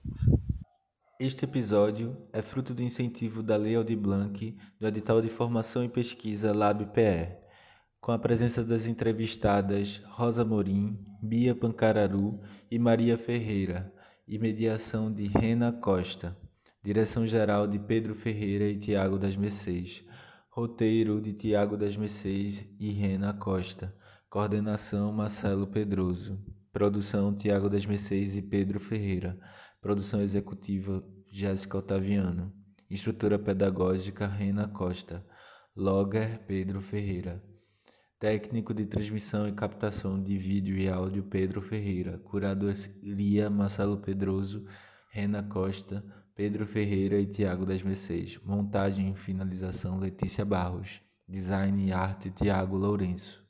Este 1.20 1.46
episódio 1.46 2.16
é 2.32 2.44
fruto 2.44 2.76
do 2.76 2.84
incentivo 2.84 3.42
da 3.42 3.58
Lei 3.58 3.76
Aldir 3.76 3.98
Blanc 3.98 4.56
do 4.80 4.88
edital 4.88 5.20
de 5.20 5.30
formação 5.30 5.84
e 5.84 5.90
pesquisa 5.90 6.54
LabPE, 6.54 7.36
com 8.00 8.12
a 8.12 8.20
presença 8.20 8.64
das 8.64 8.86
entrevistadas 8.86 10.00
Rosa 10.10 10.46
Morim, 10.46 10.96
Bia 11.20 11.56
Pancararu 11.56 12.40
e 12.70 12.78
Maria 12.78 13.18
Ferreira, 13.18 13.92
e 14.28 14.38
mediação 14.38 15.12
de 15.12 15.26
Rena 15.26 15.72
Costa, 15.72 16.38
direção-geral 16.84 17.66
de 17.66 17.80
Pedro 17.80 18.14
Ferreira 18.14 18.66
e 18.66 18.78
Tiago 18.78 19.18
das 19.18 19.36
Mercês, 19.36 20.06
roteiro 20.52 21.20
de 21.20 21.34
Tiago 21.34 21.76
das 21.76 21.98
Mercês 21.98 22.64
e 22.80 22.92
Rena 22.92 23.34
Costa, 23.34 23.92
coordenação 24.30 25.12
Marcelo 25.12 25.66
Pedroso, 25.66 26.38
produção 26.72 27.36
Tiago 27.36 27.72
das 27.72 27.88
Mercês 27.88 28.36
e 28.36 28.42
Pedro 28.44 28.80
Ferreira, 28.80 29.36
Produção 29.88 30.22
executiva 30.22 31.02
Jéssica 31.32 31.78
Otaviano. 31.78 32.52
Estrutura 32.90 33.40
pedagógica 33.40 34.28
Rena 34.28 34.68
Costa. 34.68 35.26
Logger 35.74 36.40
Pedro 36.46 36.82
Ferreira. 36.82 37.42
Técnico 38.20 38.74
de 38.74 38.86
transmissão 38.86 39.48
e 39.48 39.54
captação 39.54 40.22
de 40.22 40.38
vídeo 40.38 40.78
e 40.78 40.90
áudio 40.90 41.24
Pedro 41.24 41.62
Ferreira. 41.62 42.18
Curadoria 42.18 43.50
Marcelo 43.50 43.96
Pedroso, 44.00 44.68
Rena 45.10 45.42
Costa, 45.42 46.04
Pedro 46.36 46.68
Ferreira 46.68 47.18
e 47.18 47.26
Tiago 47.26 47.66
das 47.66 47.82
Mercedes. 47.82 48.38
Montagem 48.44 49.14
e 49.14 49.16
finalização 49.16 50.00
Letícia 50.00 50.44
Barros. 50.44 51.02
Design 51.26 51.88
e 51.88 51.94
arte 51.94 52.30
Tiago 52.30 52.76
Lourenço. 52.76 53.42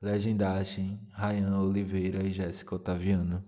Legendagem 0.00 1.00
Rayan 1.10 1.58
Oliveira 1.58 2.22
e 2.22 2.30
Jéssica 2.30 2.76
Otaviano. 2.76 3.44